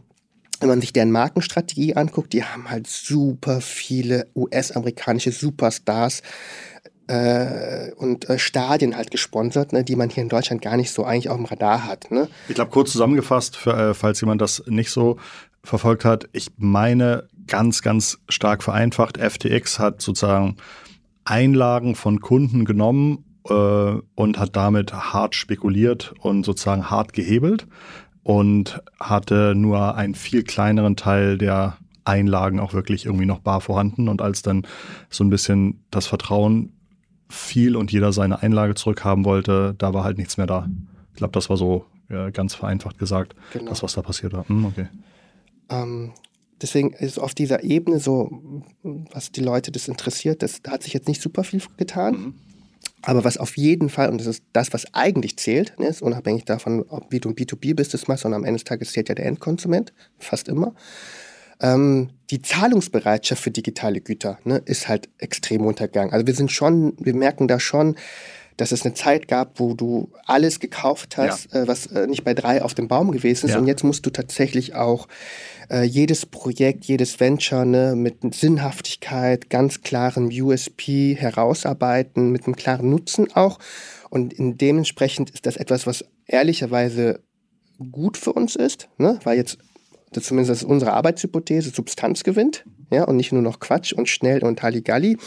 [0.59, 6.21] wenn man sich deren Markenstrategie anguckt, die haben halt super viele US-amerikanische Superstars
[7.07, 11.03] äh, und äh, Stadien halt gesponsert, ne, die man hier in Deutschland gar nicht so
[11.03, 12.11] eigentlich auf dem Radar hat.
[12.11, 12.27] Ne?
[12.47, 15.17] Ich glaube, kurz zusammengefasst, für, äh, falls jemand das nicht so
[15.63, 20.57] verfolgt hat, ich meine ganz, ganz stark vereinfacht, FTX hat sozusagen
[21.23, 23.53] Einlagen von Kunden genommen äh,
[24.15, 27.67] und hat damit hart spekuliert und sozusagen hart gehebelt
[28.27, 34.09] und hatte nur einen viel kleineren Teil der Einlagen auch wirklich irgendwie noch bar vorhanden.
[34.09, 34.67] Und als dann
[35.09, 36.73] so ein bisschen das Vertrauen
[37.29, 40.67] fiel und jeder seine Einlage zurückhaben wollte, da war halt nichts mehr da.
[41.11, 43.69] Ich glaube, das war so ja, ganz vereinfacht gesagt, genau.
[43.69, 44.45] das, was da passiert war.
[44.49, 44.87] Hm, okay.
[45.69, 46.11] Ähm,
[46.61, 48.41] deswegen ist auf dieser Ebene so,
[49.13, 52.13] was die Leute das interessiert, das da hat sich jetzt nicht super viel getan.
[52.13, 52.33] Mhm.
[53.03, 56.45] Aber was auf jeden Fall, und das ist das, was eigentlich zählt, ne, ist unabhängig
[56.45, 59.25] davon, ob wie du ein B2B-Business machst, sondern am Ende des Tages zählt ja der
[59.25, 60.73] Endkonsument, fast immer.
[61.59, 66.13] Ähm, die Zahlungsbereitschaft für digitale Güter ne, ist halt extrem untergegangen.
[66.13, 67.95] Also wir sind schon, wir merken da schon,
[68.57, 71.61] dass es eine Zeit gab, wo du alles gekauft hast, ja.
[71.61, 73.53] äh, was äh, nicht bei drei auf dem Baum gewesen ist.
[73.53, 73.59] Ja.
[73.59, 75.07] Und jetzt musst du tatsächlich auch
[75.69, 82.89] äh, jedes Projekt, jedes Venture ne, mit Sinnhaftigkeit, ganz klarem USP herausarbeiten, mit einem klaren
[82.89, 83.59] Nutzen auch.
[84.09, 87.21] Und in dementsprechend ist das etwas, was ehrlicherweise
[87.91, 89.19] gut für uns ist, ne?
[89.23, 89.59] weil jetzt
[90.13, 94.07] das zumindest das ist unsere Arbeitshypothese, Substanz gewinnt, ja, und nicht nur noch Quatsch und
[94.07, 95.17] schnell und Halligalli.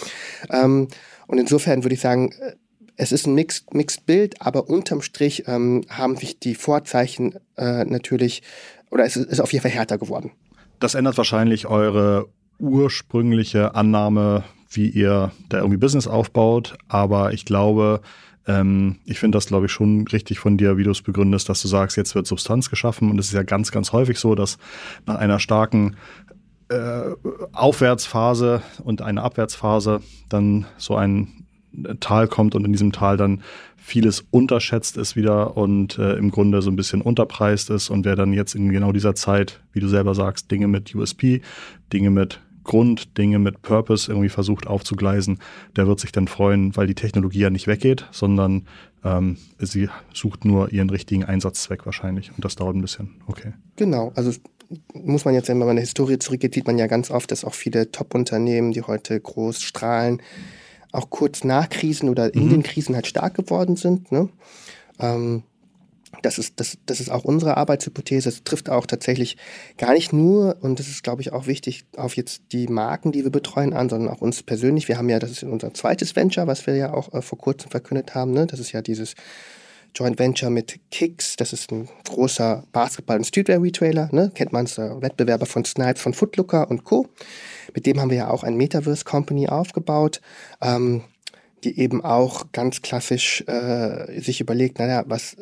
[0.51, 0.89] Ähm,
[1.27, 2.55] und insofern würde ich sagen, äh,
[3.01, 7.85] es ist ein Mixed, Mixed Bild, aber unterm Strich ähm, haben sich die Vorzeichen äh,
[7.87, 8.43] natürlich,
[8.91, 10.33] oder es ist auf jeden Fall härter geworden.
[10.81, 18.03] Das ändert wahrscheinlich eure ursprüngliche Annahme, wie ihr da irgendwie Business aufbaut, aber ich glaube,
[18.47, 21.63] ähm, ich finde das, glaube ich, schon richtig von dir, wie du es begründest, dass
[21.63, 23.11] du sagst, jetzt wird Substanz geschaffen.
[23.11, 24.59] Und es ist ja ganz, ganz häufig so, dass
[25.07, 25.97] nach einer starken
[26.69, 27.03] äh,
[27.53, 31.47] Aufwärtsphase und einer Abwärtsphase dann so ein
[32.01, 33.43] Tal kommt und in diesem Tal dann
[33.77, 38.17] vieles unterschätzt ist wieder und äh, im Grunde so ein bisschen unterpreist ist und wer
[38.17, 41.41] dann jetzt in genau dieser Zeit, wie du selber sagst, Dinge mit USP,
[41.93, 45.39] Dinge mit Grund, Dinge mit Purpose irgendwie versucht aufzugleisen,
[45.77, 48.67] der wird sich dann freuen, weil die Technologie ja nicht weggeht, sondern
[49.03, 53.17] ähm, sie sucht nur ihren richtigen Einsatzzweck wahrscheinlich und das dauert ein bisschen.
[53.27, 53.55] Okay.
[53.77, 54.33] Genau, also
[54.93, 57.45] muss man jetzt, wenn man in der Historie zurückgeht, sieht man ja ganz oft, dass
[57.45, 60.23] auch viele Top-Unternehmen, die heute groß strahlen,
[60.93, 62.51] auch kurz nach Krisen oder in mhm.
[62.51, 64.11] den Krisen halt stark geworden sind.
[64.13, 64.29] Ne?
[64.99, 65.45] Ähm,
[66.23, 68.29] das ist, das, das ist auch unsere Arbeitshypothese.
[68.29, 69.37] Es trifft auch tatsächlich
[69.79, 73.23] gar nicht nur, und das ist, glaube ich, auch wichtig, auf jetzt die Marken, die
[73.23, 74.89] wir betreuen, an, sondern auch uns persönlich.
[74.89, 77.71] Wir haben ja, das ist unser zweites Venture, was wir ja auch äh, vor kurzem
[77.71, 78.33] verkündet haben.
[78.33, 78.47] Ne?
[78.47, 79.15] Das ist ja dieses
[79.95, 81.37] Joint Venture mit Kicks.
[81.37, 84.09] Das ist ein großer Basketball- und Streetwear-Retailer.
[84.13, 84.31] Ne?
[84.35, 87.09] Kennt man es, der Wettbewerber von Snipes, von Footlooker und Co.
[87.75, 90.21] Mit dem haben wir ja auch ein Metaverse Company aufgebaut.
[90.61, 91.03] Ähm,
[91.65, 95.37] die eben auch ganz klassisch äh, sich überlegt, naja, was,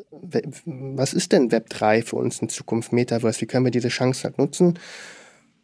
[0.64, 4.24] was ist denn Web 3 für uns in Zukunft, Metaverse, wie können wir diese Chance
[4.24, 4.78] halt nutzen?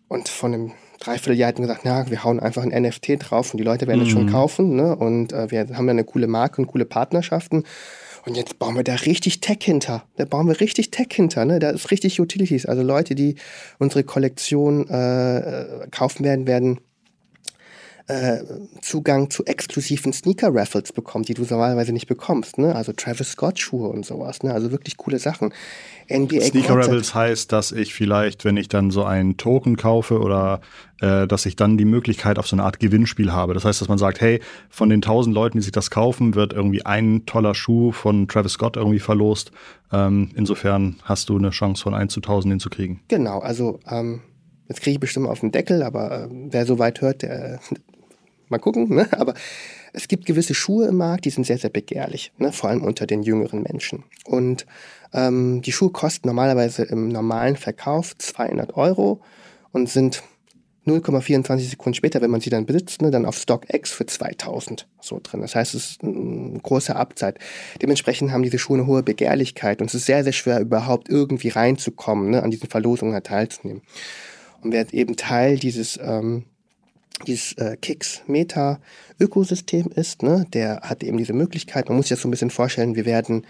[0.08, 3.58] Und von einem Dreivierteljahr hatten wir gesagt, na, wir hauen einfach ein NFT drauf und
[3.58, 4.12] die Leute werden es mhm.
[4.12, 4.76] schon kaufen.
[4.76, 4.94] Ne?
[4.94, 7.64] Und äh, wir haben ja eine coole Marke und coole Partnerschaften.
[8.26, 10.04] Und jetzt bauen wir da richtig Tech hinter.
[10.16, 11.44] Da bauen wir richtig Tech hinter.
[11.44, 11.58] Ne?
[11.58, 12.64] Da ist richtig Utilities.
[12.64, 13.36] Also Leute, die
[13.78, 16.80] unsere Kollektion äh, äh kaufen werden, werden
[18.06, 18.38] äh,
[18.82, 22.58] Zugang zu exklusiven Sneaker-Raffles bekommt, die du normalerweise nicht bekommst.
[22.58, 22.74] Ne?
[22.74, 24.42] Also Travis Scott-Schuhe und sowas.
[24.42, 24.52] Ne?
[24.52, 25.54] Also wirklich coole Sachen.
[26.10, 30.60] NBA Sneaker Raffles heißt, dass ich vielleicht, wenn ich dann so einen Token kaufe oder
[31.00, 33.54] äh, dass ich dann die Möglichkeit auf so eine Art Gewinnspiel habe.
[33.54, 36.52] Das heißt, dass man sagt, hey, von den tausend Leuten, die sich das kaufen, wird
[36.52, 39.50] irgendwie ein toller Schuh von Travis Scott irgendwie verlost.
[39.92, 43.00] Ähm, insofern hast du eine Chance von 1 zu 1000 den zu kriegen.
[43.08, 44.20] Genau, also ähm,
[44.68, 47.60] jetzt kriege ich bestimmt auf den Deckel, aber äh, wer so weit hört, der,
[48.48, 48.88] mal gucken.
[48.94, 49.08] Ne?
[49.12, 49.34] Aber
[49.92, 52.52] es gibt gewisse Schuhe im Markt, die sind sehr, sehr begehrlich, ne?
[52.52, 54.04] vor allem unter den jüngeren Menschen.
[54.24, 54.66] Und
[55.12, 59.20] ähm, die Schuhe kosten normalerweise im normalen Verkauf 200 Euro
[59.72, 60.22] und sind
[60.86, 65.18] 0,24 Sekunden später, wenn man sie dann besitzt, ne, dann auf StockX für 2000 so
[65.22, 65.40] drin.
[65.40, 67.38] Das heißt, es ist eine große Abzeit.
[67.80, 71.48] Dementsprechend haben diese Schuhe eine hohe Begehrlichkeit und es ist sehr, sehr schwer, überhaupt irgendwie
[71.48, 73.82] reinzukommen, ne, an diesen Verlosungen teilzunehmen.
[74.62, 76.44] Und wer eben Teil dieses ähm,
[77.26, 81.88] dieses äh, Kicks-Meta-Ökosystem ist, ne, der hat eben diese Möglichkeit.
[81.88, 83.46] Man muss sich das so ein bisschen vorstellen, wir werden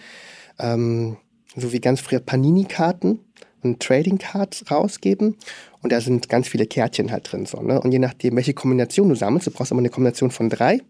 [0.59, 1.17] ähm,
[1.57, 3.21] so wie ganz früher Panini-Karten
[3.63, 5.37] und Trading-Cards rausgeben
[5.81, 7.47] und da sind ganz viele Kärtchen halt drin.
[7.47, 7.81] So, ne?
[7.81, 10.81] Und je nachdem, welche Kombination du sammelst, du brauchst immer eine Kombination von drei.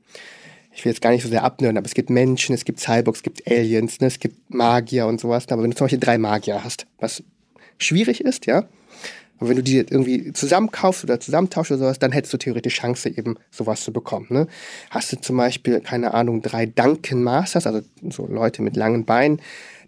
[0.72, 3.20] Ich will jetzt gar nicht so sehr abnören, aber es gibt Menschen, es gibt Cyborgs,
[3.20, 4.08] es gibt Aliens, ne?
[4.08, 5.46] es gibt Magier und sowas.
[5.48, 7.22] Aber wenn du zum Beispiel drei Magier hast, was
[7.78, 8.64] schwierig ist, ja,
[9.38, 13.08] Und wenn du die irgendwie zusammenkaufst oder zusammentauschst oder sowas, dann hättest du theoretisch Chance,
[13.08, 14.26] eben sowas zu bekommen.
[14.30, 14.46] Ne?
[14.90, 19.40] Hast du zum Beispiel, keine Ahnung, drei Duncan Masters, also so Leute mit langen Beinen,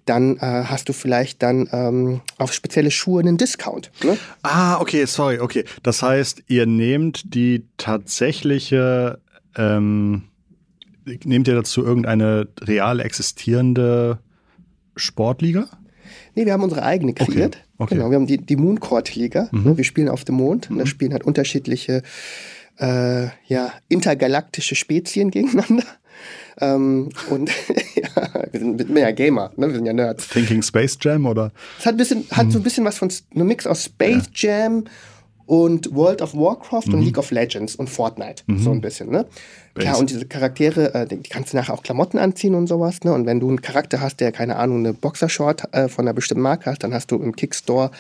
[0.05, 3.91] dann äh, hast du vielleicht dann ähm, auf spezielle Schuhe einen Discount.
[4.05, 4.17] Ne?
[4.43, 5.65] Ah, okay, sorry, okay.
[5.83, 9.21] Das heißt, ihr nehmt die tatsächliche,
[9.57, 10.23] ähm,
[11.05, 14.19] nehmt ihr dazu irgendeine real existierende
[14.95, 15.69] Sportliga?
[16.35, 17.57] Nee, wir haben unsere eigene kreiert.
[17.57, 17.66] Okay.
[17.79, 17.95] Okay.
[17.95, 19.49] Genau, wir haben die, die Mooncourt-Liga.
[19.53, 19.65] Mhm.
[19.65, 19.77] Ne?
[19.77, 20.71] Wir spielen auf dem Mond.
[20.71, 20.79] Mhm.
[20.79, 22.03] Da spielen halt unterschiedliche
[22.79, 25.85] äh, ja, intergalaktische Spezien gegeneinander.
[26.59, 27.51] Ähm, und
[27.95, 29.69] ja, wir sind mehr Gamer, ne?
[29.69, 30.29] wir sind ja Nerds.
[30.29, 31.53] Thinking Space Jam oder?
[31.79, 34.69] Es hat, ein bisschen, hat so ein bisschen was von einem Mix aus Space ja.
[34.69, 34.85] Jam
[35.47, 36.95] und World of Warcraft mhm.
[36.95, 38.43] und League of Legends und Fortnite.
[38.47, 38.59] Mhm.
[38.59, 39.27] So ein bisschen, ne?
[39.75, 39.87] Base.
[39.87, 43.13] Klar, und diese Charaktere, äh, die kannst du nachher auch Klamotten anziehen und sowas, ne?
[43.13, 46.43] Und wenn du einen Charakter hast, der, keine Ahnung, eine Boxershort äh, von einer bestimmten
[46.43, 47.91] Marke hast, dann hast du im Kickstore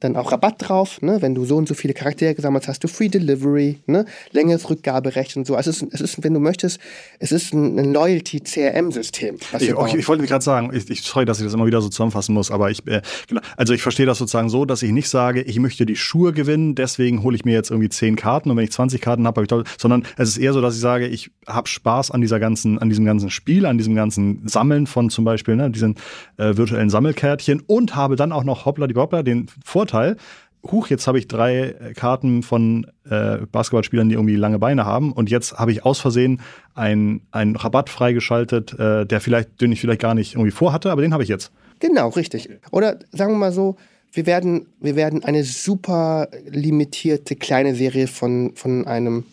[0.00, 1.00] dann auch Rabatt drauf.
[1.02, 1.18] Ne?
[1.20, 4.06] Wenn du so und so viele Charaktere gesammelt hast, hast du Free Delivery, ne?
[4.32, 5.54] längeres Rückgaberecht und so.
[5.54, 6.80] Also es ist, es ist, wenn du möchtest,
[7.18, 9.36] es ist ein, ein Loyalty-CRM-System.
[9.58, 11.88] Ich, ich, ich, wollte gerade sagen, ich, ich, sorry, dass ich das immer wieder so
[11.88, 15.08] zusammenfassen muss, aber ich, äh, genau, also ich verstehe das sozusagen so, dass ich nicht
[15.08, 18.56] sage, ich möchte die Schuhe gewinnen, deswegen hole ich mir jetzt irgendwie zehn Karten und
[18.56, 21.06] wenn ich 20 Karten habe, habe ich sondern es ist eher so, dass ich sage,
[21.06, 25.10] ich habe Spaß an dieser ganzen, an diesem ganzen Spiel, an diesem ganzen Sammeln von
[25.10, 25.96] zum Beispiel ne, diesen
[26.38, 29.89] äh, virtuellen Sammelkärtchen und habe dann auch noch hoppla die hoppla den Vorteil,
[30.64, 35.12] huch, jetzt habe ich drei äh, Karten von äh, Basketballspielern, die irgendwie lange Beine haben
[35.12, 36.40] und jetzt habe ich aus Versehen
[36.74, 41.12] einen Rabatt freigeschaltet, äh, der vielleicht, den ich vielleicht gar nicht irgendwie vorhatte, aber den
[41.12, 41.50] habe ich jetzt.
[41.78, 42.48] Genau, richtig.
[42.70, 43.76] Oder sagen wir mal so,
[44.12, 49.24] wir werden, wir werden eine super limitierte kleine Serie von, von einem,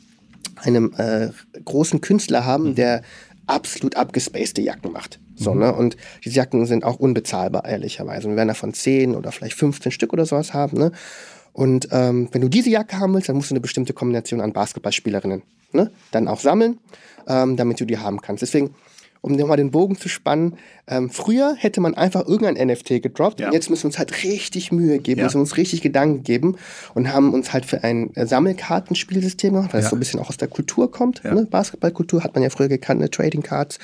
[0.58, 1.30] einem äh,
[1.64, 2.76] großen Künstler haben, mhm.
[2.76, 3.02] der
[3.48, 5.20] absolut abgespacede Jacken macht.
[5.38, 5.60] So, mhm.
[5.60, 5.74] ne?
[5.74, 8.28] Und diese Jacken sind auch unbezahlbar, ehrlicherweise.
[8.28, 10.78] Wir werden davon 10 oder vielleicht 15 Stück oder sowas haben.
[10.78, 10.92] Ne?
[11.54, 14.54] Und ähm, wenn du diese Jacke haben willst, dann musst du eine bestimmte Kombination an
[14.54, 15.92] Basketballspielerinnen ne?
[16.12, 16.80] dann auch sammeln,
[17.28, 18.42] ähm, damit du die haben kannst.
[18.42, 18.76] Deswegen
[19.22, 23.48] um nochmal den Bogen zu spannen, ähm, früher hätte man einfach irgendein NFT gedroppt ja.
[23.48, 25.26] und jetzt müssen wir uns halt richtig Mühe geben, ja.
[25.26, 26.56] müssen uns richtig Gedanken geben
[26.94, 29.90] und haben uns halt für ein äh, Sammelkartenspielsystem gemacht, weil es ja.
[29.92, 31.24] so ein bisschen auch aus der Kultur kommt.
[31.24, 31.48] Ne?
[31.50, 33.10] Basketballkultur hat man ja früher gekannt, ne?
[33.10, 33.80] Trading Cards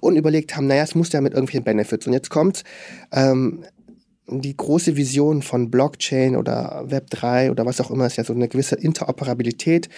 [0.00, 2.06] und überlegt haben, naja, es muss ja mit irgendwelchen Benefits.
[2.06, 2.64] Und jetzt kommt
[3.12, 3.64] ähm,
[4.28, 8.48] die große Vision von Blockchain oder Web3 oder was auch immer, ist ja so eine
[8.48, 9.88] gewisse Interoperabilität.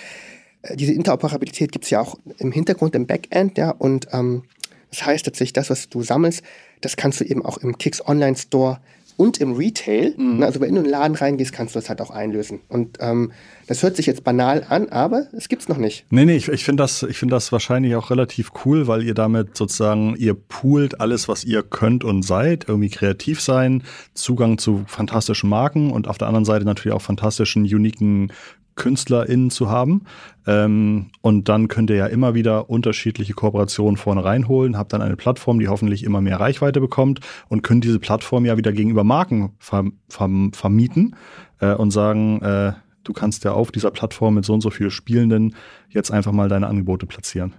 [0.62, 4.42] Äh, diese Interoperabilität gibt es ja auch im Hintergrund, im Backend, ja, und ähm,
[4.90, 6.42] das heißt tatsächlich, das, was du sammelst,
[6.80, 8.78] das kannst du eben auch im Kicks Online Store
[9.18, 10.44] und im Retail, mhm.
[10.44, 12.60] also wenn du in den Laden reingehst, kannst du das halt auch einlösen.
[12.68, 13.32] Und ähm,
[13.66, 16.06] das hört sich jetzt banal an, aber es gibt's noch nicht.
[16.10, 19.14] Nee, nee, ich, ich finde das, ich finde das wahrscheinlich auch relativ cool, weil ihr
[19.14, 23.82] damit sozusagen, ihr poolt alles, was ihr könnt und seid, irgendwie kreativ sein,
[24.14, 28.32] Zugang zu fantastischen Marken und auf der anderen Seite natürlich auch fantastischen, uniken
[28.78, 30.04] KünstlerInnen zu haben.
[30.46, 35.16] Ähm, und dann könnt ihr ja immer wieder unterschiedliche Kooperationen vorne reinholen, habt dann eine
[35.16, 39.52] Plattform, die hoffentlich immer mehr Reichweite bekommt und könnt diese Plattform ja wieder gegenüber Marken
[39.58, 41.14] verm verm vermieten
[41.60, 42.72] äh, und sagen, äh,
[43.04, 45.54] du kannst ja auf dieser Plattform mit so und so vielen Spielenden
[45.90, 47.54] jetzt einfach mal deine Angebote platzieren.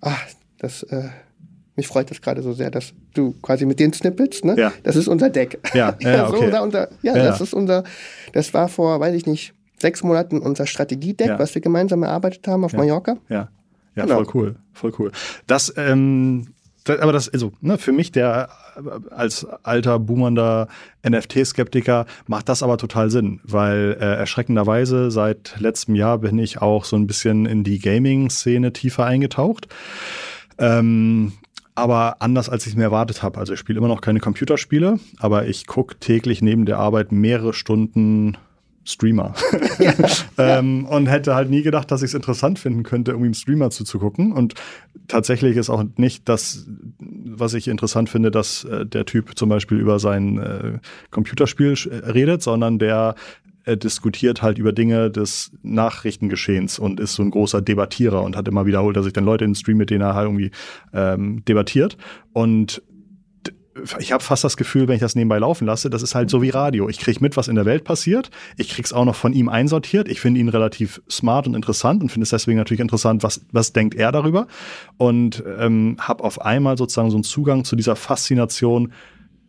[0.00, 0.22] Ach,
[0.58, 1.08] das, äh,
[1.74, 4.54] mich freut das gerade so sehr, dass du quasi mit den Snippets, ne?
[4.56, 4.72] Ja.
[4.82, 5.58] Das ist unser Deck.
[5.74, 6.36] Ja, ja, ja okay.
[6.38, 7.84] so unser, unser, ja, ja, das ist unser,
[8.32, 11.38] das war vor, weiß ich nicht, sechs Monaten unser Strategiedeck, ja.
[11.38, 12.78] was wir gemeinsam erarbeitet haben auf ja.
[12.78, 13.16] Mallorca.
[13.28, 13.48] Ja,
[13.94, 14.16] ja genau.
[14.16, 15.12] voll cool, voll cool.
[15.46, 16.48] Das, ähm,
[16.84, 20.68] das, aber das, also, ne, für mich, der äh, als alter, boomernder
[21.06, 26.84] NFT-Skeptiker, macht das aber total Sinn, weil äh, erschreckenderweise seit letztem Jahr bin ich auch
[26.84, 29.68] so ein bisschen in die Gaming-Szene tiefer eingetaucht.
[30.58, 31.32] Ähm,
[31.74, 33.38] aber anders als ich es mir erwartet habe.
[33.38, 37.52] Also ich spiele immer noch keine Computerspiele, aber ich gucke täglich neben der Arbeit mehrere
[37.52, 38.38] Stunden
[38.86, 39.34] Streamer.
[39.78, 39.94] Ja.
[40.58, 43.70] ähm, und hätte halt nie gedacht, dass ich es interessant finden könnte, irgendwie im Streamer
[43.70, 44.32] zuzugucken.
[44.32, 44.54] Und
[45.08, 46.66] tatsächlich ist auch nicht das,
[46.98, 50.78] was ich interessant finde, dass äh, der Typ zum Beispiel über sein äh,
[51.10, 53.16] Computerspiel redet, sondern der
[53.64, 58.46] äh, diskutiert halt über Dinge des Nachrichtengeschehens und ist so ein großer Debattierer und hat
[58.46, 60.52] immer wiederholt, dass sich dann Leute in den Stream, mit denen er halt irgendwie
[60.92, 61.96] ähm, debattiert.
[62.32, 62.82] Und
[63.98, 66.42] ich habe fast das Gefühl, wenn ich das nebenbei laufen lasse, das ist halt so
[66.42, 66.88] wie Radio.
[66.88, 68.30] Ich kriege mit, was in der Welt passiert.
[68.56, 70.08] Ich krieg's auch noch von ihm einsortiert.
[70.08, 73.72] Ich finde ihn relativ smart und interessant und finde es deswegen natürlich interessant, was, was
[73.72, 74.46] denkt er darüber.
[74.96, 78.92] Und ähm, habe auf einmal sozusagen so einen Zugang zu dieser Faszination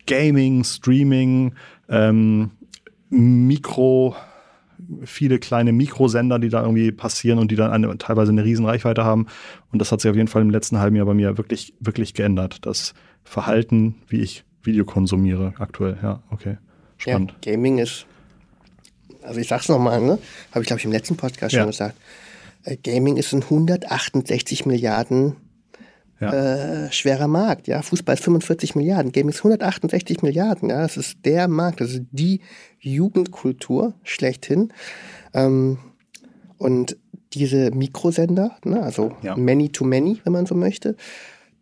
[0.05, 1.53] Gaming, Streaming,
[1.89, 2.51] ähm,
[3.09, 4.15] Mikro,
[5.03, 9.03] viele kleine Mikrosender, die da irgendwie passieren und die dann eine, teilweise eine riesen Reichweite
[9.03, 9.27] haben.
[9.71, 12.13] Und das hat sich auf jeden Fall im letzten halben Jahr bei mir wirklich, wirklich
[12.13, 12.65] geändert.
[12.65, 12.93] Das
[13.27, 15.97] Verhalten, wie ich Video konsumiere aktuell.
[16.01, 16.57] Ja, okay.
[16.97, 17.35] Spannend.
[17.43, 18.05] Ja, Gaming ist
[19.21, 20.17] Also ich sag's nochmal, ne?
[20.51, 21.61] Habe ich, glaube ich, im letzten Podcast ja.
[21.61, 21.95] schon gesagt.
[22.63, 25.35] Äh, Gaming ist ein 168 Milliarden
[26.19, 26.85] ja.
[26.85, 27.67] äh, schwerer Markt.
[27.67, 30.69] Ja, Fußball ist 45 Milliarden, Gaming ist 168 Milliarden.
[30.69, 32.41] Ja, das ist der Markt, das ist die
[32.79, 34.73] Jugendkultur schlechthin.
[35.33, 35.77] Ähm,
[36.57, 36.97] und
[37.33, 39.35] diese Mikrosender, ne, also ja.
[39.35, 40.95] Many to Many, wenn man so möchte,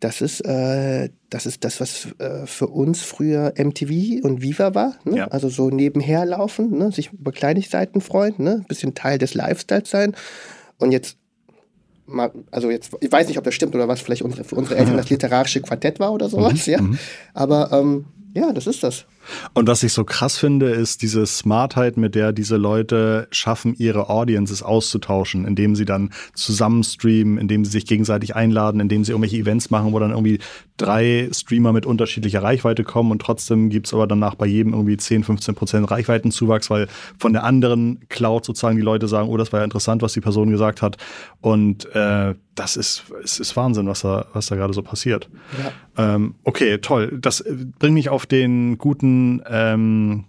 [0.00, 4.96] das ist, äh, das ist das, was äh, für uns früher MTV und Viva war.
[5.04, 5.18] Ne?
[5.18, 5.28] Ja.
[5.28, 6.92] Also so nebenher laufen, ne?
[6.92, 8.64] sich über Kleinigkeiten freuen, ne?
[8.68, 10.14] bisschen Teil des Lifestyles sein.
[10.78, 11.16] Und jetzt
[12.06, 14.76] mal, also jetzt, ich weiß nicht, ob das stimmt oder was vielleicht unsere, für unsere
[14.78, 16.72] Eltern das literarische Quartett war oder sowas, mhm.
[16.72, 16.80] ja.
[16.80, 16.98] Mhm.
[17.34, 18.04] Aber ähm,
[18.34, 19.06] ja, das ist das.
[19.54, 24.08] Und was ich so krass finde, ist diese Smartheit, mit der diese Leute schaffen, ihre
[24.08, 29.36] Audiences auszutauschen, indem sie dann zusammen streamen, indem sie sich gegenseitig einladen, indem sie irgendwelche
[29.36, 30.38] Events machen, wo dann irgendwie
[30.76, 35.24] drei Streamer mit unterschiedlicher Reichweite kommen und trotzdem gibt's aber danach bei jedem irgendwie 10,
[35.24, 39.60] 15 Prozent Reichweitenzuwachs, weil von der anderen Cloud sozusagen die Leute sagen, oh, das war
[39.60, 40.96] ja interessant, was die Person gesagt hat.
[41.40, 45.28] Und äh, das ist, es ist Wahnsinn, was da, was da gerade so passiert.
[45.96, 46.14] Ja.
[46.14, 47.16] Ähm, okay, toll.
[47.20, 47.44] Das
[47.78, 49.15] bringt mich auf den guten,
[49.48, 50.24] ähm,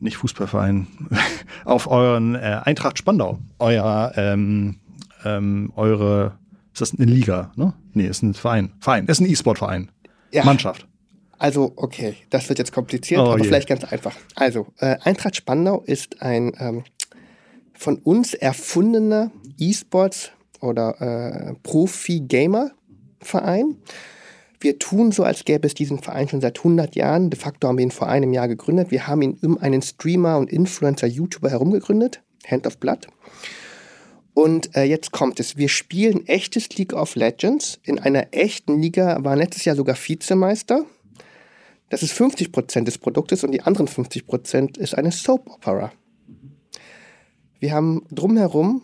[0.00, 0.86] nicht Fußballverein,
[1.64, 3.38] auf euren äh, Eintracht Spandau.
[3.58, 4.76] Euer, ähm,
[5.24, 6.38] ähm, eure,
[6.72, 7.74] ist das eine Liga, ne?
[7.94, 8.72] Nee, ist ein Verein.
[8.80, 9.90] Verein, ist ein E-Sport-Verein.
[10.30, 10.44] Ja.
[10.44, 10.86] Mannschaft.
[11.38, 13.44] Also, okay, das wird jetzt kompliziert, oh, aber je.
[13.44, 14.16] vielleicht ganz einfach.
[14.34, 16.82] Also, äh, Eintracht Spandau ist ein ähm,
[17.74, 23.76] von uns erfundener E-Sports- oder äh, Profi-Gamer-Verein.
[24.60, 27.30] Wir tun so, als gäbe es diesen Verein schon seit 100 Jahren.
[27.30, 28.90] De facto haben wir ihn vor einem Jahr gegründet.
[28.90, 33.06] Wir haben ihn um einen Streamer und Influencer-YouTuber herum gegründet, Hand of Blood.
[34.34, 35.56] Und äh, jetzt kommt es.
[35.56, 37.78] Wir spielen echtes League of Legends.
[37.84, 40.84] In einer echten Liga war letztes Jahr sogar Vizemeister.
[41.88, 45.92] Das ist 50% des Produktes und die anderen 50% ist eine Soap Opera.
[47.60, 48.82] Wir haben drumherum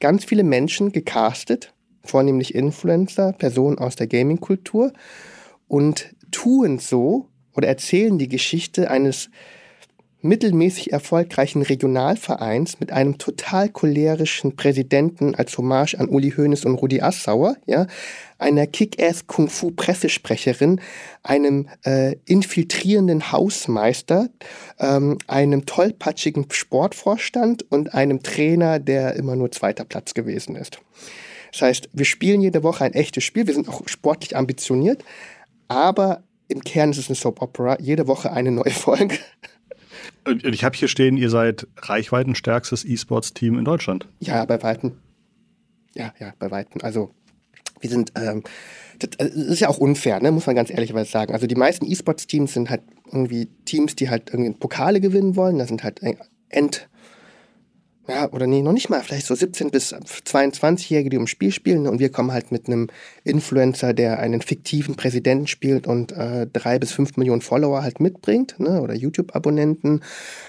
[0.00, 1.72] ganz viele Menschen gecastet,
[2.04, 4.92] vornehmlich Influencer, Personen aus der Gaming-Kultur
[5.68, 9.30] und tun so oder erzählen die Geschichte eines
[10.22, 17.02] mittelmäßig erfolgreichen Regionalvereins mit einem total cholerischen Präsidenten als Hommage an Uli Hoeneß und Rudi
[17.02, 17.86] Assauer, ja,
[18.38, 20.80] einer Kick-Ass-Kung-Fu-Pressesprecherin,
[21.22, 24.30] einem äh, infiltrierenden Hausmeister,
[24.78, 30.78] ähm, einem tollpatschigen Sportvorstand und einem Trainer, der immer nur zweiter Platz gewesen ist.
[31.52, 35.04] Das heißt, wir spielen jede Woche ein echtes Spiel, wir sind auch sportlich ambitioniert,
[35.68, 39.18] aber im Kern ist es eine Soap Opera, jede Woche eine neue Folge.
[40.24, 44.06] Und ich habe hier stehen, ihr seid reichweitenstärkstes E-Sports-Team in Deutschland.
[44.20, 44.92] Ja, bei Weitem.
[45.94, 46.80] Ja, ja, bei Weitem.
[46.82, 47.10] Also
[47.80, 48.42] wir sind, ähm,
[48.98, 50.30] das, das ist ja auch unfair, ne?
[50.30, 51.34] muss man ganz ehrlicherweise sagen.
[51.34, 55.58] Also die meisten E-Sports-Teams sind halt irgendwie Teams, die halt irgendwie Pokale gewinnen wollen.
[55.58, 56.00] Das sind halt
[56.48, 56.88] End,
[58.08, 61.86] ja, oder nee, noch nicht mal, vielleicht so 17 bis 22-Jährige, die um Spiel spielen.
[61.86, 62.88] Und wir kommen halt mit einem
[63.22, 68.58] Influencer, der einen fiktiven Präsidenten spielt und äh, drei bis fünf Millionen Follower halt mitbringt,
[68.58, 70.02] ne, oder YouTube-Abonnenten.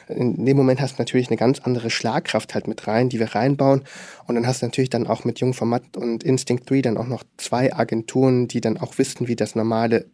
[0.07, 3.35] In dem Moment hast du natürlich eine ganz andere Schlagkraft halt mit rein, die wir
[3.35, 3.83] reinbauen.
[4.25, 7.23] Und dann hast du natürlich dann auch mit Jungformat und Instinct 3 dann auch noch
[7.37, 10.05] zwei Agenturen, die dann auch wissen, wie das normale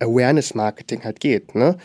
[0.00, 1.78] Awareness-Marketing halt geht, ne.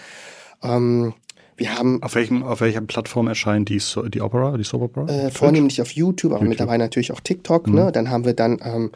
[0.63, 1.13] Ähm,
[1.59, 5.07] wir haben auf, welchem, auf welcher Plattform erscheint die, so die Opera, die Soap Opera?
[5.07, 6.49] Äh, vornehmlich auf YouTube, aber YouTube.
[6.49, 7.67] mittlerweile natürlich auch TikTok.
[7.67, 7.75] Mhm.
[7.75, 7.91] Ne?
[7.91, 8.91] Dann haben wir dann ähm,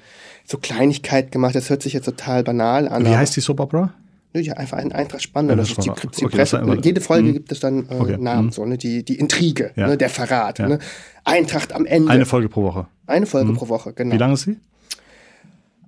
[0.46, 1.56] so Kleinigkeit gemacht.
[1.56, 3.06] Das hört sich jetzt total banal an.
[3.06, 3.94] Wie heißt die Soap Opera?
[4.36, 5.56] Ja, einfach ein Eintrag spannender.
[5.56, 6.64] Das ist die, die okay, Presse.
[6.66, 7.34] Das jede Folge mhm.
[7.34, 8.18] gibt es dann äh, okay.
[8.18, 8.52] Namen, mhm.
[8.52, 8.78] so, ne?
[8.78, 9.88] die, die Intrige, ja.
[9.88, 9.98] ne?
[9.98, 10.58] der Verrat.
[10.58, 10.70] Ja.
[10.70, 10.80] Ne?
[11.24, 12.10] Eintracht am Ende.
[12.10, 12.88] Eine Folge pro Woche.
[13.06, 13.58] Eine Folge mhm.
[13.58, 14.16] pro Woche, genau.
[14.16, 14.58] Wie lange ist sie?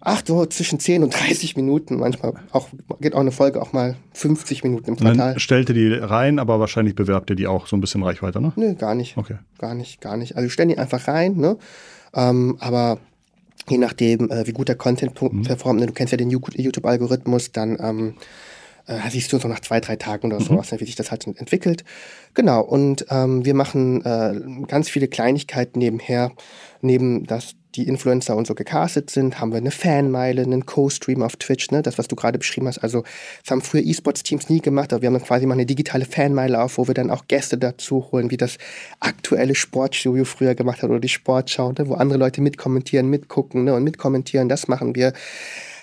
[0.05, 1.97] Ach so, zwischen 10 und 30 Minuten.
[1.97, 2.69] Manchmal auch,
[3.01, 5.31] geht auch eine Folge auch mal 50 Minuten im Quartal.
[5.31, 8.39] Dann stellt ihr die rein, aber wahrscheinlich bewerbt ihr die auch so ein bisschen Reichweite,
[8.39, 8.53] ne?
[8.55, 9.17] Nö, gar nicht.
[9.17, 9.35] Okay.
[9.57, 10.35] Gar nicht, gar nicht.
[10.35, 11.57] Also wir stellen die einfach rein, ne?
[12.13, 12.99] Ähm, aber
[13.67, 15.41] je nachdem, äh, wie gut der Content mhm.
[15.41, 15.87] performt, ne?
[15.87, 18.13] du kennst ja den YouTube-Algorithmus, dann ähm,
[18.87, 20.45] äh, siehst du so nach zwei, drei Tagen oder mhm.
[20.45, 21.83] sowas, ne, wie sich das halt entwickelt.
[22.33, 26.31] Genau, und ähm, wir machen äh, ganz viele Kleinigkeiten nebenher,
[26.81, 31.35] neben das die Influencer und so gecastet sind, haben wir eine Fanmeile, einen Co-Stream auf
[31.35, 31.81] Twitch, ne?
[31.81, 32.79] das, was du gerade beschrieben hast.
[32.79, 33.03] Also,
[33.43, 36.61] das haben früher E-Sports-Teams nie gemacht, aber wir haben dann quasi mal eine digitale Fanmeile
[36.61, 38.57] auf, wo wir dann auch Gäste dazu holen, wie das
[38.99, 41.87] aktuelle Sportstudio früher gemacht hat oder die Sportschau, ne?
[41.87, 43.73] wo andere Leute mitkommentieren, mitgucken ne?
[43.73, 44.49] und mitkommentieren.
[44.49, 45.13] Das machen wir.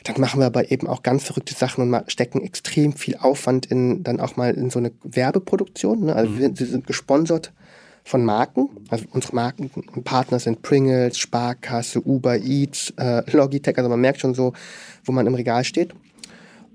[0.04, 4.02] Dann machen wir aber eben auch ganz verrückte Sachen und stecken extrem viel Aufwand in
[4.02, 6.06] dann auch mal in so eine Werbeproduktion.
[6.06, 6.16] Ne?
[6.16, 6.38] Also mhm.
[6.38, 7.52] wir, wir sind gesponsert
[8.04, 8.68] von Marken.
[8.88, 13.78] Also unsere Markenpartner sind Pringles, Sparkasse, Uber Eats, äh, Logitech.
[13.78, 14.52] Also man merkt schon so,
[15.04, 15.94] wo man im Regal steht.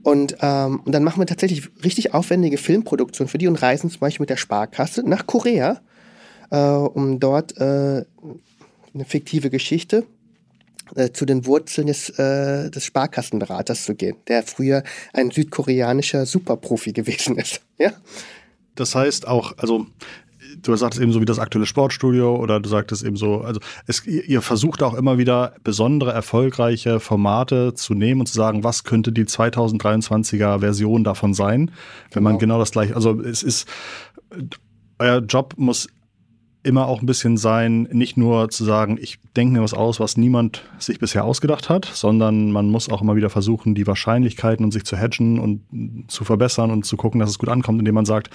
[0.03, 3.99] Und, ähm, und dann machen wir tatsächlich richtig aufwendige Filmproduktionen für die und reisen zum
[3.99, 5.81] Beispiel mit der Sparkasse nach Korea
[6.49, 8.05] äh, um dort äh,
[8.93, 10.05] eine fiktive Geschichte
[10.95, 14.83] äh, zu den Wurzeln des, äh, des Sparkassenberaters zu gehen, der früher
[15.13, 17.61] ein südkoreanischer Superprofi gewesen ist.
[17.79, 17.91] Ja?
[18.73, 19.85] Das heißt auch, also
[20.61, 24.05] du sagtest eben so wie das aktuelle Sportstudio oder du sagtest eben so, also es,
[24.05, 29.11] ihr versucht auch immer wieder besondere, erfolgreiche Formate zu nehmen und zu sagen, was könnte
[29.11, 31.71] die 2023er Version davon sein,
[32.11, 32.29] wenn genau.
[32.29, 33.67] man genau das gleiche, also es ist,
[34.99, 35.87] euer Job muss
[36.63, 40.17] immer auch ein bisschen sein, nicht nur zu sagen, ich denke mir was aus, was
[40.17, 44.71] niemand sich bisher ausgedacht hat, sondern man muss auch immer wieder versuchen, die Wahrscheinlichkeiten und
[44.71, 48.05] sich zu hedgen und zu verbessern und zu gucken, dass es gut ankommt, indem man
[48.05, 48.29] sagt,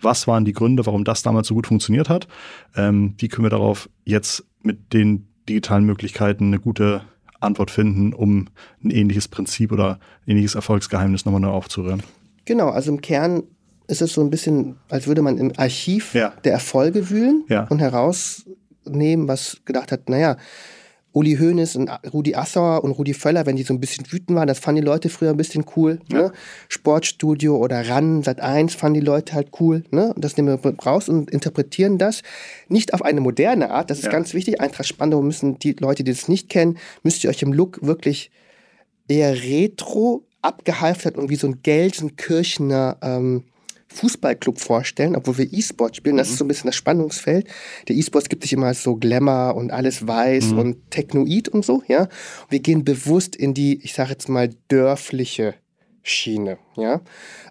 [0.00, 2.28] was waren die Gründe, warum das damals so gut funktioniert hat,
[2.76, 7.02] ähm, wie können wir darauf jetzt mit den digitalen Möglichkeiten eine gute
[7.40, 8.48] Antwort finden, um
[8.82, 12.02] ein ähnliches Prinzip oder ähnliches Erfolgsgeheimnis nochmal neu aufzurühren.
[12.44, 13.44] Genau, also im Kern
[13.88, 16.32] ist es so ein bisschen, als würde man im Archiv ja.
[16.44, 17.66] der Erfolge wühlen ja.
[17.68, 20.36] und herausnehmen, was gedacht hat, naja,
[21.12, 24.46] Uli Hoeneß und Rudi Assauer und Rudi Völler, wenn die so ein bisschen wütend waren,
[24.46, 25.98] das fanden die Leute früher ein bisschen cool.
[26.12, 26.18] Ja.
[26.18, 26.32] Ne?
[26.68, 29.82] Sportstudio oder RAN, Sat 1 fanden die Leute halt cool.
[29.90, 30.12] Ne?
[30.12, 32.22] Und das nehmen wir raus und interpretieren das
[32.68, 34.10] nicht auf eine moderne Art, das ist ja.
[34.10, 34.60] ganz wichtig.
[34.60, 38.30] Eintracht Spandau müssen die Leute, die das nicht kennen, müsst ihr euch im Look wirklich
[39.08, 43.44] eher retro abgehalftert und wie so ein Gelsenkirchener ähm,
[43.88, 46.16] Fußballclub vorstellen, obwohl wir E-Sport spielen.
[46.16, 46.32] Das mhm.
[46.32, 47.48] ist so ein bisschen das Spannungsfeld.
[47.88, 50.58] Der E-Sport gibt sich immer als so Glamour und alles weiß mhm.
[50.58, 52.02] und Technoid und so, ja.
[52.02, 55.54] Und wir gehen bewusst in die, ich sage jetzt mal, dörfliche
[56.02, 57.02] Schiene, ja,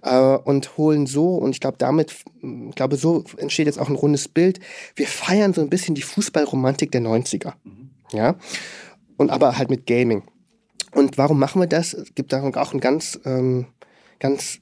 [0.01, 3.95] äh, und holen so, und ich glaube, damit, ich glaube, so entsteht jetzt auch ein
[3.95, 4.59] rundes Bild.
[4.95, 7.89] Wir feiern so ein bisschen die Fußballromantik der 90er, mhm.
[8.11, 8.35] ja,
[9.17, 10.23] und aber halt mit Gaming.
[10.93, 11.93] Und warum machen wir das?
[11.93, 13.67] Es gibt da auch einen ganz, ähm,
[14.19, 14.59] ganz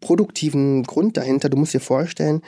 [0.00, 1.48] produktiven Grund dahinter.
[1.48, 2.42] Du musst dir vorstellen,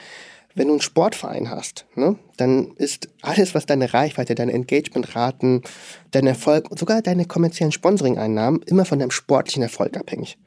[0.55, 5.63] wenn du einen Sportverein hast, ne, dann ist alles, was deine Reichweite, deine Engagementraten,
[6.11, 10.37] dein Erfolg sogar deine kommerziellen Sponsoring-Einnahmen immer von deinem sportlichen Erfolg abhängig.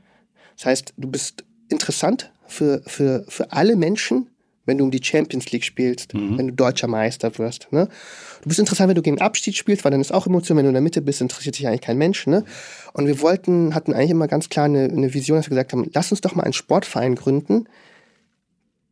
[0.56, 4.30] Das heißt, du bist interessant für, für, für alle Menschen,
[4.66, 6.36] wenn du um die Champions League spielst, mhm.
[6.36, 7.68] wenn du deutscher Meister wirst.
[7.72, 7.88] Ne?
[8.42, 10.70] Du bist interessant, wenn du gegen Abschied spielst, weil dann ist auch Emotion, wenn du
[10.70, 12.26] in der Mitte bist, interessiert dich eigentlich kein Mensch.
[12.26, 12.44] Ne?
[12.92, 15.90] Und wir wollten, hatten eigentlich immer ganz klar eine, eine Vision, dass wir gesagt haben,
[15.94, 17.66] lass uns doch mal einen Sportverein gründen,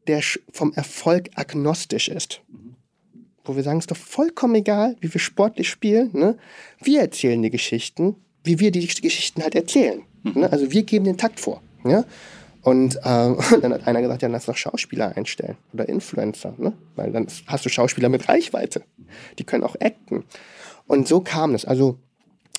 [0.07, 0.22] der
[0.53, 2.41] vom Erfolg agnostisch ist.
[3.45, 6.11] Wo wir sagen, es ist doch vollkommen egal, wie wir sportlich spielen.
[6.12, 6.39] Ne?
[6.83, 10.03] Wir erzählen die Geschichten, wie wir die Geschichten halt erzählen.
[10.22, 10.43] Mhm.
[10.43, 10.53] Ne?
[10.53, 11.62] Also wir geben den Takt vor.
[11.85, 12.05] Ja?
[12.65, 16.73] Und äh, dann hat einer gesagt, ja, lass doch Schauspieler einstellen oder Influencer, ne?
[16.97, 18.83] weil dann hast du Schauspieler mit Reichweite.
[19.39, 20.25] Die können auch acten.
[20.87, 21.65] Und so kam es.
[21.65, 21.99] Also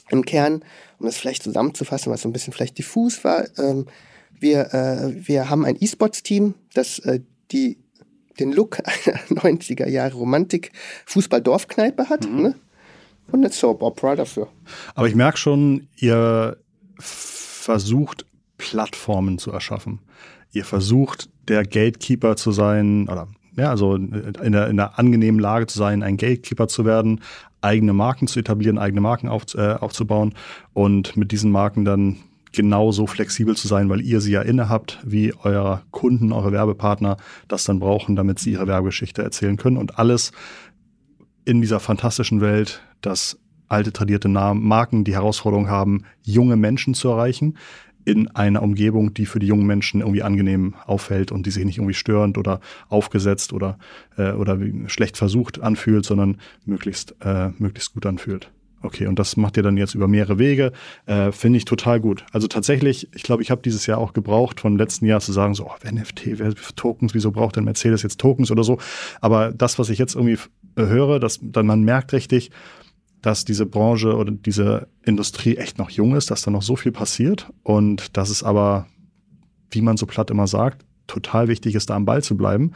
[0.10, 0.64] im Kern,
[1.00, 3.88] um das vielleicht zusammenzufassen, was so ein bisschen vielleicht diffus war, ähm,
[4.40, 7.80] wir, äh, wir haben ein E-Sports-Team, das äh, die,
[8.40, 10.72] den Look einer 90er Jahre Romantik
[11.08, 12.30] Fußball-Dorfkneipe hat.
[12.30, 12.42] Mhm.
[12.42, 12.56] Ne?
[13.32, 14.50] Und eine Soap Opera dafür.
[14.94, 16.58] Aber ich merke schon, ihr
[17.00, 18.28] versucht
[18.58, 20.00] Plattformen zu erschaffen.
[20.52, 23.28] Ihr versucht, der Gatekeeper zu sein, oder
[23.58, 27.22] ja, also in der, in der angenehmen Lage zu sein, ein Gatekeeper zu werden,
[27.62, 30.34] eigene Marken zu etablieren, eigene Marken auf, äh, aufzubauen
[30.74, 32.18] und mit diesen Marken dann
[32.52, 37.66] genauso flexibel zu sein, weil ihr sie ja innehabt, wie eure Kunden, eure Werbepartner das
[37.66, 40.32] dann brauchen, damit sie ihre Werbegeschichte erzählen können und alles
[41.44, 43.38] in dieser fantastischen Welt, dass
[43.68, 47.58] alte tradierte Marken die Herausforderung haben, junge Menschen zu erreichen,
[48.06, 51.78] in einer Umgebung, die für die jungen Menschen irgendwie angenehm auffällt und die sich nicht
[51.78, 53.78] irgendwie störend oder aufgesetzt oder,
[54.18, 58.52] äh, oder schlecht versucht anfühlt, sondern möglichst, äh, möglichst gut anfühlt.
[58.86, 60.72] Okay, und das macht ihr dann jetzt über mehrere Wege.
[61.08, 62.24] Äh, Finde ich total gut.
[62.32, 65.56] Also tatsächlich, ich glaube, ich habe dieses Jahr auch gebraucht, vom letzten Jahr zu sagen,
[65.56, 68.78] so, oh, NFT, wer Tokens, wieso braucht denn Mercedes jetzt Tokens oder so?
[69.22, 70.38] Aber das, was ich jetzt irgendwie
[70.78, 72.52] höre, dass dann man merkt richtig,
[73.26, 76.92] dass diese Branche oder diese Industrie echt noch jung ist, dass da noch so viel
[76.92, 78.86] passiert und dass es aber,
[79.72, 82.74] wie man so platt immer sagt, total wichtig ist, da am Ball zu bleiben,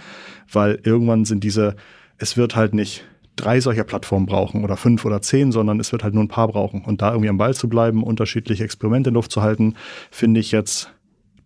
[0.52, 1.76] weil irgendwann sind diese,
[2.18, 6.04] es wird halt nicht drei solcher Plattformen brauchen oder fünf oder zehn, sondern es wird
[6.04, 6.84] halt nur ein paar brauchen.
[6.84, 9.76] Und da irgendwie am Ball zu bleiben, unterschiedliche Experimente in Luft zu halten,
[10.10, 10.92] finde ich jetzt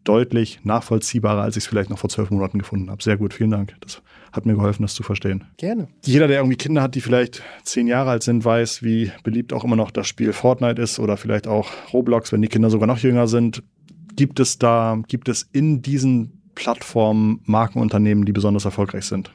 [0.04, 3.02] deutlich nachvollziehbarer, als ich es vielleicht noch vor zwölf Monaten gefunden habe.
[3.02, 3.76] Sehr gut, vielen Dank.
[3.82, 4.02] Das
[4.32, 5.46] hat mir geholfen, das zu verstehen.
[5.58, 5.88] Gerne.
[6.04, 9.64] Jeder, der irgendwie Kinder hat, die vielleicht zehn Jahre alt sind, weiß, wie beliebt auch
[9.64, 12.98] immer noch das Spiel Fortnite ist oder vielleicht auch Roblox, wenn die Kinder sogar noch
[12.98, 13.64] jünger sind.
[14.16, 19.32] Gibt es da, gibt es in diesen Plattformen Markenunternehmen, die besonders erfolgreich sind?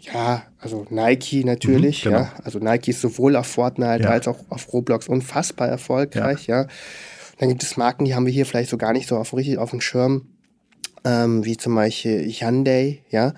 [0.00, 2.22] Ja, also Nike natürlich, mhm, genau.
[2.22, 2.32] ja.
[2.44, 4.10] Also Nike ist sowohl auf Fortnite ja.
[4.10, 6.62] als auch auf Roblox unfassbar erfolgreich, ja.
[6.62, 6.68] ja.
[7.38, 9.58] Dann gibt es Marken, die haben wir hier vielleicht so gar nicht so auf, richtig
[9.58, 10.28] auf dem Schirm.
[11.04, 13.32] ähm, wie zum Beispiel Hyundai, ja,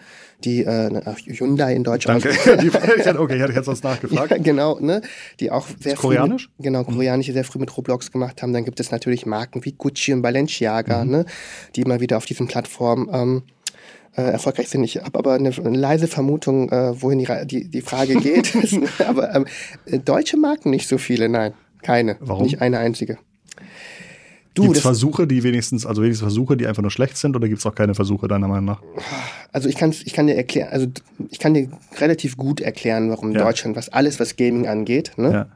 [0.45, 0.91] die äh,
[1.27, 2.07] Hyundai in Deutsch.
[2.07, 2.31] Danke.
[3.19, 4.31] okay, ich hatte jetzt was nachgefragt.
[4.31, 5.03] Ja, genau, ne,
[5.39, 6.49] die auch sehr früh koreanisch?
[6.57, 6.95] Mit, genau, mhm.
[6.95, 8.53] koreanisch sehr früh mit Roblox gemacht haben.
[8.53, 11.11] Dann gibt es natürlich Marken wie Gucci und Balenciaga, mhm.
[11.11, 11.27] ne,
[11.77, 13.43] die immer wieder auf diesen Plattformen ähm,
[14.17, 14.85] äh, erfolgreich sind.
[14.85, 18.53] Ich habe aber eine, eine, leise Vermutung, äh, wohin die, die, die Frage geht.
[19.07, 19.47] aber ähm,
[20.05, 22.17] deutsche Marken nicht so viele, nein, keine.
[22.21, 22.45] Warum?
[22.45, 23.19] Nicht eine einzige.
[24.63, 27.61] Gibt es Versuche, die wenigstens, also wenigstens Versuche, die einfach nur schlecht sind, oder gibt
[27.61, 28.83] es auch keine Versuche deiner Meinung nach?
[29.53, 30.87] Also ich kann ich kann dir erklären, also
[31.31, 33.43] ich kann dir relativ gut erklären, warum ja.
[33.43, 35.33] Deutschland, was alles, was Gaming angeht, ne?
[35.33, 35.47] Ja.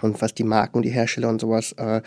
[0.00, 2.02] Und was die Marken und die Hersteller und sowas äh,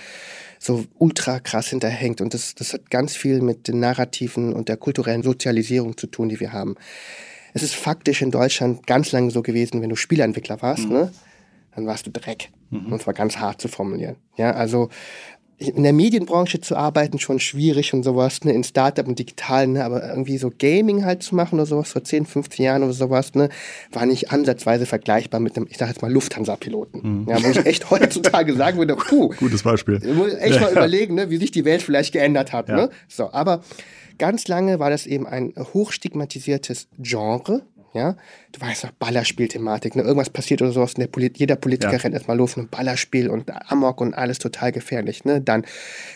[0.59, 2.19] so ultra krass hinterhängt.
[2.19, 6.27] Und das, das hat ganz viel mit den Narrativen und der kulturellen Sozialisierung zu tun,
[6.27, 6.75] die wir haben.
[7.53, 10.93] Es ist faktisch in Deutschland ganz lange so gewesen, wenn du Spieleentwickler warst, mhm.
[10.93, 11.11] ne?
[11.75, 12.49] dann warst du Dreck.
[12.69, 12.91] Mhm.
[12.91, 14.15] Und zwar ganz hart zu formulieren.
[14.37, 14.89] Ja, also
[15.57, 19.85] in der Medienbranche zu arbeiten schon schwierig und sowas, ne, in Startup und digital, ne,
[19.85, 23.33] aber irgendwie so Gaming halt zu machen oder sowas vor 10, 15 Jahren oder sowas,
[23.35, 23.49] ne,
[23.91, 27.21] war nicht ansatzweise vergleichbar mit einem, ich sag jetzt mal Lufthansa-Piloten.
[27.21, 27.29] Mhm.
[27.29, 29.29] Ja, wo ich echt heutzutage sagen würde, puh.
[29.37, 29.99] Gutes Beispiel.
[30.13, 30.61] Muss echt ja.
[30.61, 32.75] mal überlegen, ne, wie sich die Welt vielleicht geändert hat, ja.
[32.75, 32.89] ne.
[33.07, 33.61] So, aber
[34.17, 37.61] ganz lange war das eben ein hochstigmatisiertes Genre,
[37.95, 38.15] ja,
[38.51, 40.03] du weißt doch, Ballerspiel-Thematik, ne?
[40.03, 41.99] irgendwas passiert oder sowas, und Polit jeder Politiker ja.
[41.99, 45.65] rennt erstmal los ein Ballerspiel und Amok und alles total gefährlich, ne, dann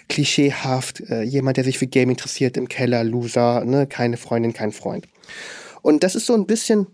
[0.09, 4.71] klischeehaft, äh, jemand, der sich für Game interessiert, im Keller, Loser, ne, keine Freundin, kein
[4.71, 5.07] Freund.
[5.81, 6.87] Und das ist so ein bisschen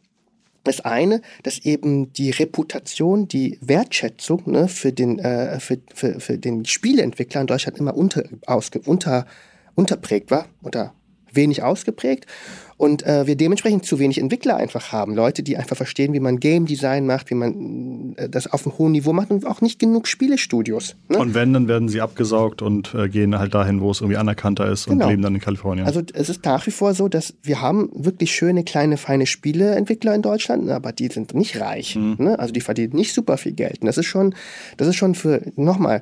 [0.63, 6.37] das eine, dass eben die Reputation, die Wertschätzung ne, für, den, äh, für, für, für
[6.37, 9.25] den Spieleentwickler in Deutschland immer unter, ausge, unter,
[9.75, 10.93] unterprägt war oder
[11.35, 12.25] wenig ausgeprägt
[12.77, 15.15] und äh, wir dementsprechend zu wenig Entwickler einfach haben.
[15.15, 18.77] Leute, die einfach verstehen, wie man Game Design macht, wie man äh, das auf einem
[18.77, 20.95] hohen Niveau macht und auch nicht genug Spielestudios.
[21.07, 21.17] Ne?
[21.17, 24.69] Und wenn, dann werden sie abgesaugt und äh, gehen halt dahin, wo es irgendwie anerkannter
[24.69, 25.05] ist genau.
[25.05, 25.87] und leben dann in Kalifornien.
[25.87, 30.13] Also es ist nach wie vor so, dass wir haben wirklich schöne, kleine, feine Spieleentwickler
[30.13, 31.95] in Deutschland, aber die sind nicht reich.
[31.95, 32.15] Mhm.
[32.19, 32.39] Ne?
[32.39, 33.79] Also die verdienen nicht super viel Geld.
[33.81, 34.35] Und das ist schon,
[34.75, 36.01] das ist schon für, nochmal,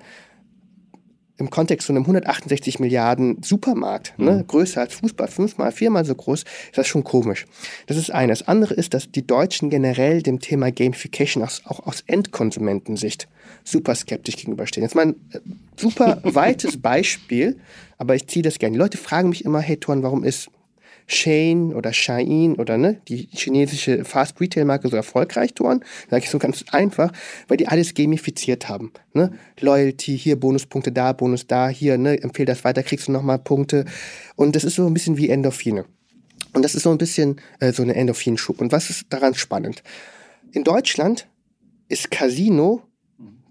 [1.38, 4.48] im Kontext von einem 168 Milliarden Supermarkt, ne, mhm.
[4.48, 7.46] größer als Fußball, fünfmal, viermal so groß, ist das schon komisch.
[7.88, 8.32] Das ist eine.
[8.32, 13.28] Das andere ist, dass die Deutschen generell dem Thema Gamification auch, auch aus Endkonsumentensicht
[13.64, 14.84] super skeptisch gegenüberstehen.
[14.84, 15.40] Jetzt mal ein äh,
[15.76, 17.58] super weites Beispiel,
[17.98, 18.74] aber ich ziehe das gerne.
[18.74, 20.50] Die Leute fragen mich immer, hey Thorn, warum ist
[21.08, 25.84] Shane oder Shein oder ne, die chinesische Fast-Retail-Marke so erfolgreich waren?
[26.10, 27.12] Sage ich so ganz einfach,
[27.48, 28.92] weil die alles gamifiziert haben.
[29.14, 29.32] Ne?
[29.60, 33.86] Loyalty, hier Bonuspunkte da, Bonus da, hier, ne, empfehl das weiter, kriegst du nochmal Punkte.
[34.36, 35.86] Und das ist so ein bisschen wie Endorphine.
[36.54, 38.62] Und das ist so ein bisschen äh, so eine Endorphinschub.
[38.62, 39.84] Und was ist daran spannend?
[40.52, 41.28] In Deutschland
[41.90, 42.84] ist Casino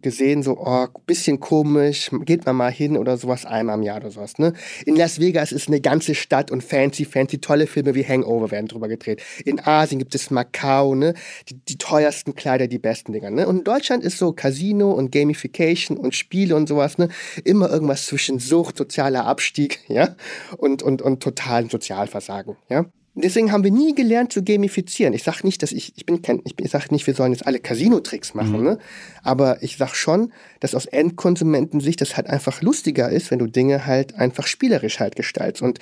[0.03, 4.11] gesehen, so, oh, bisschen komisch, geht man mal hin oder sowas einmal im Jahr oder
[4.11, 4.53] sowas, ne?
[4.87, 8.69] In Las Vegas ist eine ganze Stadt und fancy, fancy, tolle Filme wie Hangover werden
[8.69, 9.23] drüber gedreht.
[9.45, 11.15] In Asien gibt es Macau, ne?
[11.49, 13.47] Die, die teuersten Kleider, die besten Dinger, ne?
[13.47, 17.09] Und in Deutschland ist so Casino und Gamification und Spiele und sowas, ne?
[17.45, 20.17] Immer irgendwas zwischen Sucht, sozialer Abstieg, ja?
[20.57, 22.87] Und, und, und totalen Sozialversagen, ja?
[23.15, 25.13] Deswegen haben wir nie gelernt zu gamifizieren.
[25.13, 27.47] Ich sage nicht, dass ich, ich bin kein, ich, ich sage nicht, wir sollen jetzt
[27.47, 28.65] alle Casino-Tricks machen, mhm.
[28.65, 28.79] ne?
[29.23, 33.85] Aber ich sage schon, dass aus Endkonsumentensicht das halt einfach lustiger ist, wenn du Dinge
[33.85, 35.63] halt einfach spielerisch halt gestaltest.
[35.63, 35.79] Und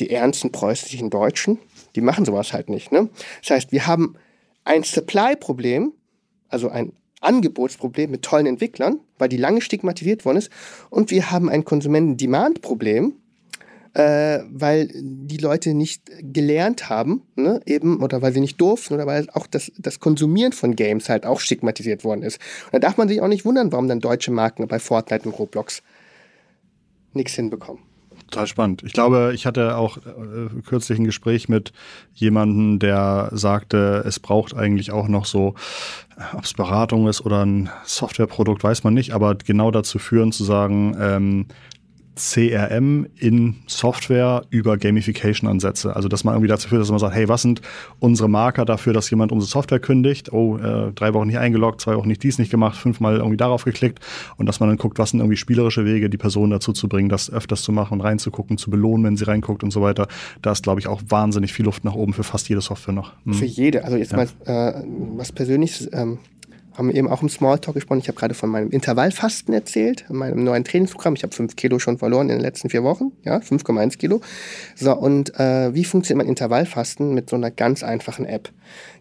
[0.00, 1.58] die ernsten preußischen Deutschen,
[1.94, 3.10] die machen sowas halt nicht, ne?
[3.42, 4.14] Das heißt, wir haben
[4.64, 5.92] ein Supply-Problem,
[6.48, 10.50] also ein Angebotsproblem mit tollen Entwicklern, weil die lange stigmatisiert worden ist.
[10.90, 13.14] Und wir haben ein Konsumenten-Demand-Problem,
[13.96, 19.06] äh, weil die Leute nicht gelernt haben, ne, eben, oder weil sie nicht durften, oder
[19.06, 22.38] weil auch das, das Konsumieren von Games halt auch stigmatisiert worden ist.
[22.66, 25.38] Und da darf man sich auch nicht wundern, warum dann deutsche Marken bei Fortnite und
[25.38, 25.82] Roblox
[27.14, 27.82] nichts hinbekommen.
[28.30, 28.82] Total spannend.
[28.82, 31.72] Ich glaube, ich hatte auch äh, kürzlich ein Gespräch mit
[32.12, 35.54] jemandem, der sagte, es braucht eigentlich auch noch so,
[36.34, 40.44] ob es Beratung ist oder ein Softwareprodukt, weiß man nicht, aber genau dazu führen zu
[40.44, 41.46] sagen, ähm,
[42.16, 45.94] CRM in Software über Gamification-Ansätze.
[45.94, 47.60] Also, dass man irgendwie dazu führt, dass man sagt, hey, was sind
[48.00, 50.32] unsere Marker dafür, dass jemand unsere Software kündigt?
[50.32, 53.64] Oh, äh, drei Wochen nicht eingeloggt, zwei Wochen nicht dies nicht gemacht, fünfmal irgendwie darauf
[53.64, 54.00] geklickt.
[54.38, 57.10] Und dass man dann guckt, was sind irgendwie spielerische Wege, die Person dazu zu bringen,
[57.10, 60.08] das öfters zu machen, reinzugucken, zu belohnen, wenn sie reinguckt und so weiter.
[60.40, 63.12] Da ist, glaube ich, auch wahnsinnig viel Luft nach oben für fast jede Software noch.
[63.24, 63.34] Hm.
[63.34, 63.84] Für jede.
[63.84, 64.18] Also jetzt ja.
[64.18, 64.82] mal äh,
[65.16, 65.90] was Persönliches.
[65.92, 66.18] Ähm
[66.76, 67.98] haben eben auch im Smalltalk gesprochen.
[67.98, 71.14] Ich habe gerade von meinem Intervallfasten erzählt, meinem neuen Trainingsprogramm.
[71.14, 74.20] Ich habe fünf Kilo schon verloren in den letzten vier Wochen, ja, 5,1 Kilo.
[74.74, 78.50] So, und äh, wie funktioniert mein Intervallfasten mit so einer ganz einfachen App?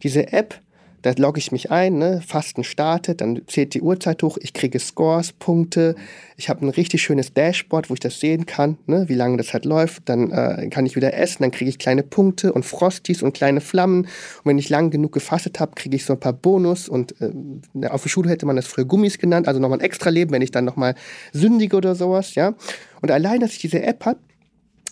[0.04, 0.60] Diese App
[1.06, 2.20] Da logge ich mich ein, ne?
[2.26, 5.96] Fasten startet, dann zählt die Uhrzeit hoch, ich kriege Scores, Punkte.
[6.36, 9.06] Ich habe ein richtig schönes Dashboard, wo ich das sehen kann, ne?
[9.08, 10.10] wie lange das halt läuft.
[10.10, 13.62] Dann äh, kann ich wieder essen, dann kriege ich kleine Punkte und Frosties und kleine
[13.62, 14.06] Flammen.
[14.06, 16.90] Und wenn ich lang genug gefastet habe, kriege ich so ein paar Bonus.
[16.90, 20.10] Und äh, auf der Schule hätte man das früher Gummis genannt, also nochmal ein extra
[20.10, 20.96] Leben, wenn ich dann nochmal
[21.34, 22.56] sündige oder sowas, ja.
[23.04, 24.18] Und allein, dass ich diese App habe,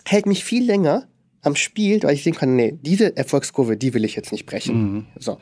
[0.06, 1.08] hält mich viel länger
[1.44, 4.76] am Spiel, weil ich sehen kann, nee, diese Erfolgskurve, die will ich jetzt nicht brechen.
[4.76, 5.06] Mhm.
[5.18, 5.38] So.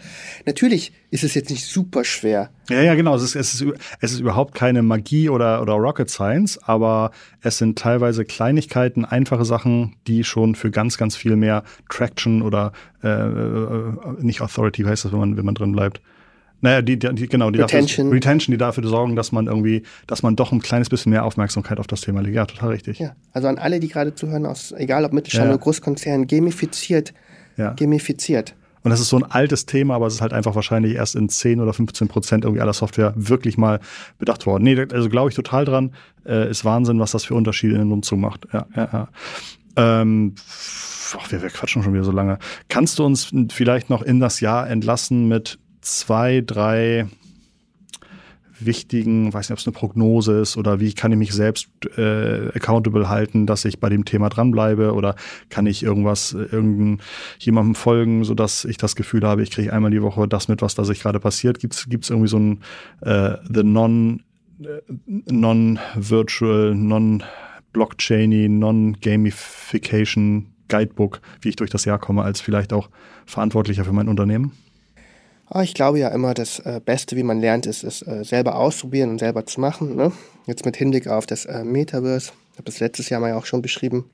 [0.46, 2.50] Natürlich ist es jetzt nicht super schwer.
[2.68, 3.14] Ja, ja, genau.
[3.14, 3.64] Es ist, es ist,
[4.00, 9.44] es ist überhaupt keine Magie oder, oder Rocket Science, aber es sind teilweise Kleinigkeiten, einfache
[9.44, 12.72] Sachen, die schon für ganz, ganz viel mehr Traction oder
[13.03, 16.00] äh, äh nicht Authority heißt das, wenn man, wenn man drin bleibt.
[16.62, 18.06] Naja, die, die genau, die Retention.
[18.06, 21.24] Dafür, Retention, die dafür sorgen, dass man irgendwie, dass man doch ein kleines bisschen mehr
[21.24, 22.36] Aufmerksamkeit auf das Thema legt.
[22.36, 23.00] Ja, total richtig.
[23.00, 25.54] Ja, also an alle, die gerade zuhören, aus, egal ob Mittelstand ja.
[25.54, 27.12] oder Großkonzern, gamifiziert.
[27.56, 27.74] Ja.
[27.74, 28.54] Gamifiziert.
[28.84, 31.28] Und das ist so ein altes Thema, aber es ist halt einfach wahrscheinlich erst in
[31.28, 33.80] 10 oder 15 Prozent irgendwie aller Software wirklich mal
[34.18, 34.62] bedacht worden.
[34.62, 35.92] Nee, also glaube ich total dran.
[36.24, 38.46] Äh, ist Wahnsinn, was das für Unterschiede in der Nutzung macht.
[38.52, 39.08] Ja, ja, ja.
[39.76, 40.34] Ähm,
[41.16, 42.38] ach, wir, wir quatschen schon wieder so lange.
[42.68, 47.07] Kannst du uns vielleicht noch in das Jahr entlassen mit zwei, drei
[48.66, 52.49] wichtigen, weiß nicht, ob es eine Prognose ist oder wie kann ich mich selbst äh,
[52.55, 55.14] accountable halten, dass ich bei dem Thema dranbleibe oder
[55.51, 56.99] kann ich irgendwas, äh, irgendeinem
[57.39, 60.74] jemandem folgen, sodass ich das Gefühl habe, ich kriege einmal die Woche das mit, was
[60.74, 61.61] da sich gerade passiert.
[61.61, 62.61] Gibt es irgendwie so ein
[63.01, 64.22] äh, The Non
[64.62, 72.89] äh, Non-Virtual, Non-Blockchainy, Non-Gamification Guidebook, wie ich durch das Jahr komme, als vielleicht auch
[73.26, 74.53] Verantwortlicher für mein Unternehmen?
[75.55, 78.57] Ah, ich glaube ja immer, das äh, Beste, wie man lernt, ist es äh, selber
[78.57, 79.96] ausprobieren und selber zu machen.
[79.96, 80.11] Ne?
[80.46, 82.32] Jetzt mit Hinblick auf das äh, Metaverse.
[82.53, 84.09] Ich habe das letztes Jahr mal ja auch schon beschrieben.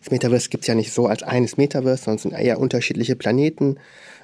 [0.00, 3.14] Das Metaverse gibt es ja nicht so als eines Metaverse, sondern es sind eher unterschiedliche
[3.14, 3.76] Planeten,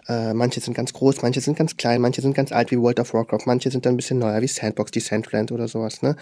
[0.09, 2.99] äh, manche sind ganz groß, manche sind ganz klein, manche sind ganz alt wie World
[2.99, 6.03] of Warcraft, manche sind dann ein bisschen neuer wie Sandbox, Decentraland oder sowas.
[6.03, 6.17] Ne?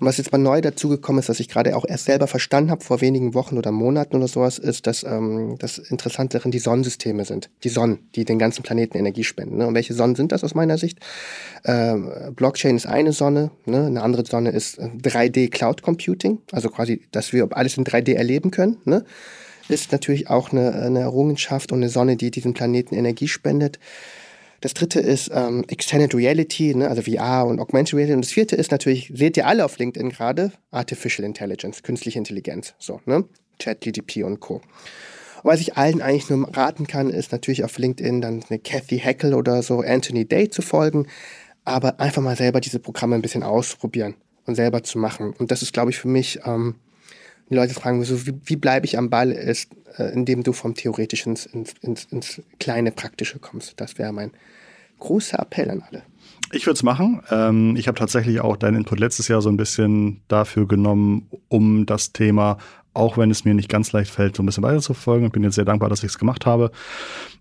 [0.00, 2.82] Und was jetzt mal neu dazugekommen ist, was ich gerade auch erst selber verstanden habe
[2.82, 7.24] vor wenigen Wochen oder Monaten oder sowas, ist, dass ähm, das Interessante darin die Sonnensysteme
[7.24, 7.50] sind.
[7.62, 9.58] Die Sonnen, die den ganzen Planeten Energie spenden.
[9.58, 9.66] Ne?
[9.66, 10.98] Und welche Sonnen sind das aus meiner Sicht?
[11.64, 13.86] Ähm, Blockchain ist eine Sonne, ne?
[13.86, 18.14] eine andere Sonne ist 3D äh, Cloud Computing, also quasi, dass wir alles in 3D
[18.14, 18.78] erleben können.
[18.84, 19.04] Ne?
[19.68, 23.78] Ist natürlich auch eine, eine Errungenschaft und eine Sonne, die diesem Planeten Energie spendet.
[24.60, 28.14] Das dritte ist ähm, Extended Reality, ne, also VR und Augmented Reality.
[28.14, 32.74] Und das vierte ist natürlich, seht ihr alle auf LinkedIn gerade, Artificial Intelligence, künstliche Intelligenz,
[32.78, 33.24] so, ne?
[33.58, 34.54] ChatGDP und Co.
[34.54, 38.98] Und was ich allen eigentlich nur raten kann, ist natürlich auf LinkedIn dann eine Kathy
[38.98, 41.06] Heckel oder so, Anthony Day zu folgen,
[41.64, 44.14] aber einfach mal selber diese Programme ein bisschen ausprobieren
[44.46, 45.32] und selber zu machen.
[45.38, 46.74] Und das ist, glaube ich, für mich ähm,
[47.50, 51.32] die Leute fragen, wie, wie bleibe ich am Ball, ist, äh, indem du vom Theoretischen
[51.32, 53.80] ins, ins, ins, ins kleine Praktische kommst.
[53.80, 54.30] Das wäre mein
[54.98, 56.02] großer Appell an alle.
[56.52, 57.22] Ich würde es machen.
[57.30, 61.86] Ähm, ich habe tatsächlich auch deinen Input letztes Jahr so ein bisschen dafür genommen, um
[61.86, 62.58] das Thema,
[62.92, 65.26] auch wenn es mir nicht ganz leicht fällt, so ein bisschen weiter zu verfolgen.
[65.26, 66.72] Ich bin jetzt sehr dankbar, dass ich es gemacht habe.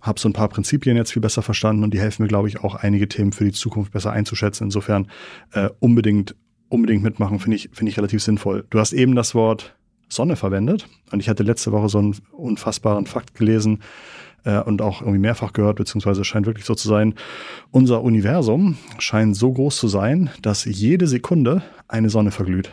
[0.01, 2.64] Habe so ein paar Prinzipien jetzt viel besser verstanden und die helfen mir, glaube ich,
[2.64, 4.66] auch einige Themen für die Zukunft besser einzuschätzen.
[4.66, 5.10] Insofern
[5.53, 6.36] äh, unbedingt,
[6.70, 8.66] unbedingt mitmachen, finde ich, finde ich relativ sinnvoll.
[8.70, 9.76] Du hast eben das Wort
[10.10, 10.88] Sonne verwendet.
[11.12, 13.82] Und ich hatte letzte Woche so einen unfassbaren Fakt gelesen
[14.43, 17.16] äh, und auch irgendwie mehrfach gehört, beziehungsweise scheint wirklich so zu sein.
[17.72, 22.72] Unser Universum scheint so groß zu sein, dass jede Sekunde eine Sonne verglüht.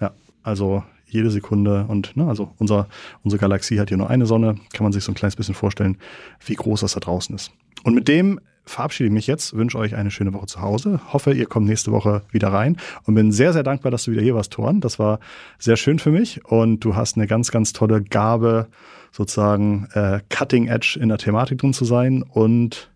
[0.00, 0.12] Ja,
[0.42, 2.88] also jede Sekunde und ne, also unser,
[3.24, 5.98] unsere Galaxie hat hier nur eine Sonne, kann man sich so ein kleines bisschen vorstellen,
[6.46, 7.50] wie groß das da draußen ist.
[7.82, 11.32] Und mit dem verabschiede ich mich jetzt, wünsche euch eine schöne Woche zu Hause, hoffe,
[11.32, 12.76] ihr kommt nächste Woche wieder rein.
[13.04, 14.80] Und bin sehr, sehr dankbar, dass du wieder hier warst, Toran.
[14.80, 15.20] Das war
[15.58, 16.44] sehr schön für mich.
[16.44, 18.68] Und du hast eine ganz, ganz tolle Gabe,
[19.12, 22.90] sozusagen äh, Cutting Edge in der Thematik drin zu sein und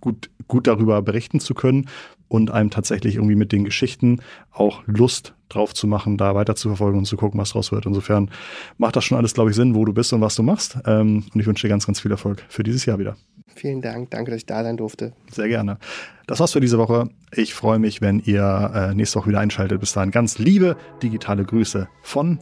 [0.00, 1.86] gut, gut darüber berichten zu können
[2.28, 4.20] und einem tatsächlich irgendwie mit den Geschichten
[4.52, 7.86] auch Lust drauf zu machen, da weiter zu verfolgen und zu gucken, was draus wird.
[7.86, 8.30] Insofern
[8.76, 10.78] macht das schon alles, glaube ich, Sinn, wo du bist und was du machst.
[10.86, 13.16] Ähm, und ich wünsche dir ganz, ganz viel Erfolg für dieses Jahr wieder.
[13.54, 14.10] Vielen Dank.
[14.10, 15.12] Danke, dass ich da sein durfte.
[15.30, 15.78] Sehr gerne.
[16.26, 17.08] Das war's für diese Woche.
[17.32, 19.80] Ich freue mich, wenn ihr äh, nächste Woche wieder einschaltet.
[19.80, 22.38] Bis dahin ganz liebe digitale Grüße von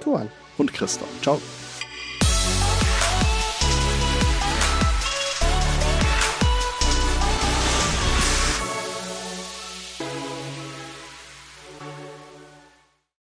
[0.00, 1.08] Tuan und Christoph.
[1.20, 1.40] Ciao.